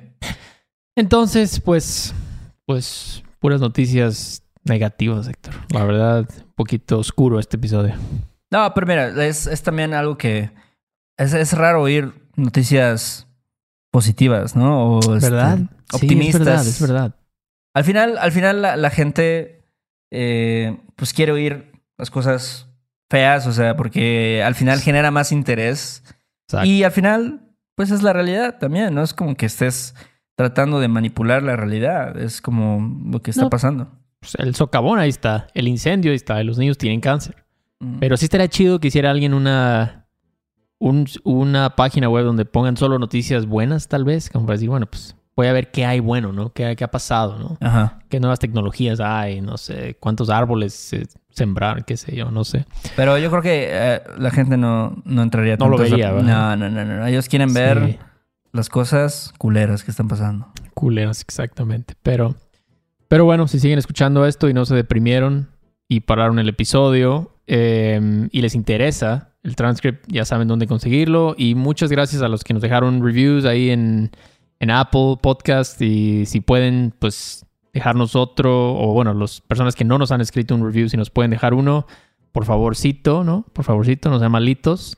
Entonces, 0.96 1.60
pues, 1.60 2.14
pues, 2.66 3.22
puras 3.40 3.60
noticias 3.60 4.42
negativas, 4.64 5.28
Héctor. 5.28 5.54
La 5.70 5.84
verdad, 5.84 6.26
un 6.30 6.52
poquito 6.54 6.98
oscuro 6.98 7.38
este 7.38 7.56
episodio. 7.56 7.94
No, 8.50 8.72
pero 8.74 8.86
mira, 8.86 9.26
es, 9.26 9.46
es 9.46 9.62
también 9.62 9.92
algo 9.92 10.16
que 10.16 10.50
es, 11.18 11.34
es 11.34 11.52
raro 11.52 11.82
oír 11.82 12.12
noticias 12.36 13.26
positivas, 13.94 14.56
¿no? 14.56 14.96
O, 14.96 14.98
este, 15.14 15.30
¿Verdad? 15.30 15.58
Sí, 15.58 15.66
optimistas. 15.92 16.40
es 16.40 16.44
verdad, 16.46 16.66
es 16.66 16.80
verdad. 16.80 17.14
Al 17.74 17.84
final, 17.84 18.18
al 18.18 18.32
final 18.32 18.60
la, 18.60 18.76
la 18.76 18.90
gente 18.90 19.68
eh, 20.10 20.76
pues 20.96 21.14
quiere 21.14 21.30
oír 21.30 21.70
las 21.96 22.10
cosas 22.10 22.66
feas, 23.08 23.46
o 23.46 23.52
sea, 23.52 23.76
porque 23.76 24.42
al 24.44 24.56
final 24.56 24.80
genera 24.80 25.12
más 25.12 25.30
interés. 25.30 26.02
Exacto. 26.48 26.66
Y 26.66 26.82
al 26.82 26.90
final, 26.90 27.52
pues 27.76 27.92
es 27.92 28.02
la 28.02 28.12
realidad 28.12 28.58
también, 28.58 28.92
no 28.92 29.02
es 29.04 29.14
como 29.14 29.36
que 29.36 29.46
estés 29.46 29.94
tratando 30.36 30.80
de 30.80 30.88
manipular 30.88 31.44
la 31.44 31.54
realidad, 31.54 32.18
es 32.20 32.40
como 32.42 33.00
lo 33.12 33.22
que 33.22 33.30
está 33.30 33.42
No. 33.44 33.50
pasando. 33.50 33.92
Pues 34.18 34.34
el 34.40 34.56
socavón 34.56 34.98
ahí 34.98 35.10
está, 35.10 35.46
el 35.54 35.68
incendio 35.68 36.10
ahí 36.10 36.16
está, 36.16 36.42
y 36.42 36.44
los 36.44 36.58
niños 36.58 36.78
tienen 36.78 37.00
cáncer. 37.00 37.44
Mm. 37.78 38.00
Pero 38.00 38.16
sí 38.16 38.24
estaría 38.24 38.48
chido 38.48 38.80
que 38.80 38.88
hiciera 38.88 39.12
alguien 39.12 39.34
una, 39.34 40.03
un- 40.84 41.06
una 41.24 41.76
página 41.76 42.08
web 42.08 42.24
donde 42.24 42.44
pongan 42.44 42.76
solo 42.76 42.98
noticias 42.98 43.46
buenas, 43.46 43.88
tal 43.88 44.04
vez, 44.04 44.28
como 44.28 44.44
para 44.46 44.56
decir, 44.56 44.68
bueno, 44.68 44.86
pues 44.86 45.16
voy 45.36 45.46
a 45.46 45.52
ver 45.52 45.70
qué 45.70 45.84
hay 45.86 46.00
bueno, 46.00 46.32
¿no? 46.32 46.52
¿Qué, 46.52 46.76
qué 46.76 46.84
ha 46.84 46.90
pasado, 46.90 47.38
¿no? 47.38 47.56
Ajá. 47.66 48.00
¿Qué 48.08 48.20
nuevas 48.20 48.38
tecnologías 48.38 49.00
hay? 49.00 49.40
No 49.40 49.56
sé, 49.56 49.96
cuántos 49.98 50.28
árboles 50.30 50.74
se 50.74 51.06
sembraron, 51.30 51.84
qué 51.86 51.96
sé 51.96 52.14
yo, 52.14 52.30
no 52.30 52.44
sé. 52.44 52.66
Pero 52.96 53.16
yo 53.18 53.30
creo 53.30 53.42
que 53.42 53.68
eh, 53.70 54.02
la 54.18 54.30
gente 54.30 54.56
no, 54.56 55.02
no 55.04 55.22
entraría 55.22 55.56
No 55.56 55.68
lo 55.68 55.76
tanto 55.78 55.82
a 55.82 55.86
esa- 55.86 55.94
vería, 55.96 56.10
no, 56.10 56.16
¿verdad? 56.16 56.56
no, 56.58 56.68
no, 56.70 56.84
no. 56.84 57.06
Ellos 57.06 57.28
quieren 57.28 57.52
ver 57.54 57.98
las 58.52 58.68
cosas 58.68 59.32
culeras 59.38 59.82
que 59.84 59.90
están 59.90 60.06
pasando. 60.08 60.48
culeras, 60.74 61.22
exactamente. 61.22 61.94
Pero, 62.02 62.34
pero 63.08 63.24
bueno, 63.24 63.48
si 63.48 63.58
siguen 63.58 63.78
escuchando 63.78 64.26
esto 64.26 64.48
y 64.48 64.54
no 64.54 64.64
se 64.66 64.74
deprimieron 64.74 65.48
y 65.88 66.00
pararon 66.00 66.38
el 66.38 66.48
episodio 66.48 67.32
eh, 67.46 68.28
y 68.30 68.40
les 68.42 68.54
interesa 68.54 69.33
el 69.44 69.56
transcript, 69.56 70.04
ya 70.08 70.24
saben 70.24 70.48
dónde 70.48 70.66
conseguirlo. 70.66 71.34
Y 71.38 71.54
muchas 71.54 71.90
gracias 71.90 72.22
a 72.22 72.28
los 72.28 72.42
que 72.42 72.54
nos 72.54 72.62
dejaron 72.62 73.04
reviews 73.04 73.44
ahí 73.44 73.70
en, 73.70 74.10
en 74.58 74.70
Apple 74.70 75.18
Podcast. 75.22 75.80
Y 75.80 76.26
si 76.26 76.40
pueden, 76.40 76.92
pues 76.98 77.46
dejarnos 77.72 78.16
otro, 78.16 78.74
o 78.74 78.92
bueno, 78.92 79.14
las 79.14 79.40
personas 79.42 79.76
que 79.76 79.84
no 79.84 79.98
nos 79.98 80.10
han 80.10 80.20
escrito 80.20 80.54
un 80.54 80.64
review, 80.64 80.88
si 80.88 80.96
nos 80.96 81.10
pueden 81.10 81.30
dejar 81.30 81.54
uno, 81.54 81.86
por 82.32 82.44
favorcito, 82.44 83.22
¿no? 83.22 83.44
Por 83.52 83.64
favorcito, 83.64 84.10
no 84.10 84.18
sean 84.18 84.32
malitos. 84.32 84.96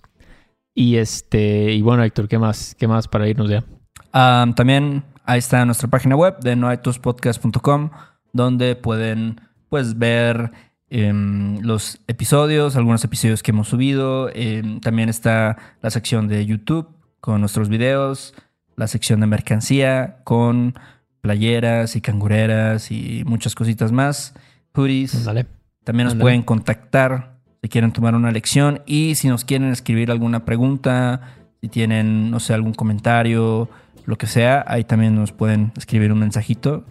Y 0.75 0.97
este, 0.97 1.73
y 1.73 1.83
bueno, 1.83 2.05
Héctor, 2.05 2.29
¿qué 2.29 2.39
más? 2.39 2.75
¿Qué 2.79 2.87
más 2.87 3.09
para 3.09 3.29
irnos 3.29 3.51
ya? 3.51 3.65
Ah, 4.13 4.47
también 4.55 5.05
ahí 5.25 5.39
está 5.39 5.65
nuestra 5.65 5.89
página 5.89 6.17
web 6.17 6.39
de 6.41 6.55
noaituspodcast.com 6.55 7.91
donde 8.33 8.77
pueden 8.77 9.41
pues 9.69 9.99
ver 9.99 10.53
em, 10.91 11.61
los 11.61 12.01
episodios, 12.07 12.77
algunos 12.77 13.05
episodios 13.05 13.43
que 13.43 13.51
hemos 13.51 13.69
subido. 13.69 14.31
Em, 14.33 14.81
también 14.81 15.09
está 15.09 15.57
la 15.83 15.91
sección 15.91 16.29
de 16.29 16.45
YouTube 16.47 16.89
con 17.21 17.41
nuestros 17.41 17.69
videos, 17.69 18.35
la 18.77 18.87
sección 18.87 19.21
de 19.21 19.27
mercancía 19.27 20.19
con 20.25 20.75
playeras 21.21 21.97
y 21.97 22.01
cangureras 22.01 22.91
y 22.91 23.25
muchas 23.27 23.55
cositas 23.55 23.91
más, 23.91 24.35
hoodies. 24.75 25.25
Dale. 25.25 25.47
También 25.83 26.09
nos 26.09 26.17
pueden 26.17 26.43
contactar 26.43 27.39
si 27.63 27.69
quieren 27.69 27.93
tomar 27.93 28.15
una 28.15 28.31
lección 28.31 28.83
y 28.87 29.15
si 29.17 29.29
nos 29.29 29.45
quieren 29.45 29.71
escribir 29.71 30.11
alguna 30.11 30.45
pregunta, 30.45 31.35
si 31.61 31.69
tienen, 31.69 32.31
no 32.31 32.41
sé, 32.41 32.55
algún 32.55 32.75
comentario, 32.75 33.69
lo 34.05 34.19
que 34.19 34.27
sea, 34.27 34.65
ahí 34.69 34.85
también 34.85 35.15
nos 35.15 35.33
pueden 35.33 35.73
escribir 35.77 36.13
un 36.13 36.21
mensajito 36.21 36.85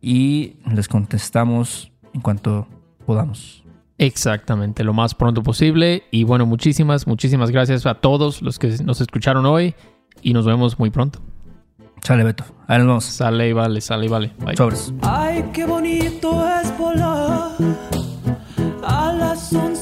y 0.00 0.56
les 0.72 0.88
contestamos 0.88 1.92
en 2.14 2.20
cuanto 2.20 2.68
podamos. 3.02 3.62
Exactamente, 3.98 4.82
lo 4.84 4.92
más 4.94 5.14
pronto 5.14 5.42
posible. 5.42 6.04
Y 6.10 6.24
bueno, 6.24 6.46
muchísimas, 6.46 7.06
muchísimas 7.06 7.50
gracias 7.50 7.86
a 7.86 7.94
todos 7.94 8.42
los 8.42 8.58
que 8.58 8.68
nos 8.84 9.00
escucharon 9.00 9.46
hoy 9.46 9.74
y 10.22 10.32
nos 10.32 10.46
vemos 10.46 10.78
muy 10.78 10.90
pronto. 10.90 11.20
Sale, 12.02 12.24
Beto. 12.24 12.44
Ahí 12.66 12.78
nos 12.78 12.86
vemos. 12.88 13.04
Sale 13.04 13.48
y 13.48 13.52
vale, 13.52 13.80
sale 13.80 14.06
y 14.06 14.08
vale. 14.08 14.32
Bye. 14.40 14.56
Sobres. 14.56 14.92
Ay, 15.02 15.44
qué 15.52 15.64
bonito 15.64 16.44
es 16.60 16.76
volar 16.76 17.52
a 18.82 19.12
las 19.12 19.52
11 19.52 19.81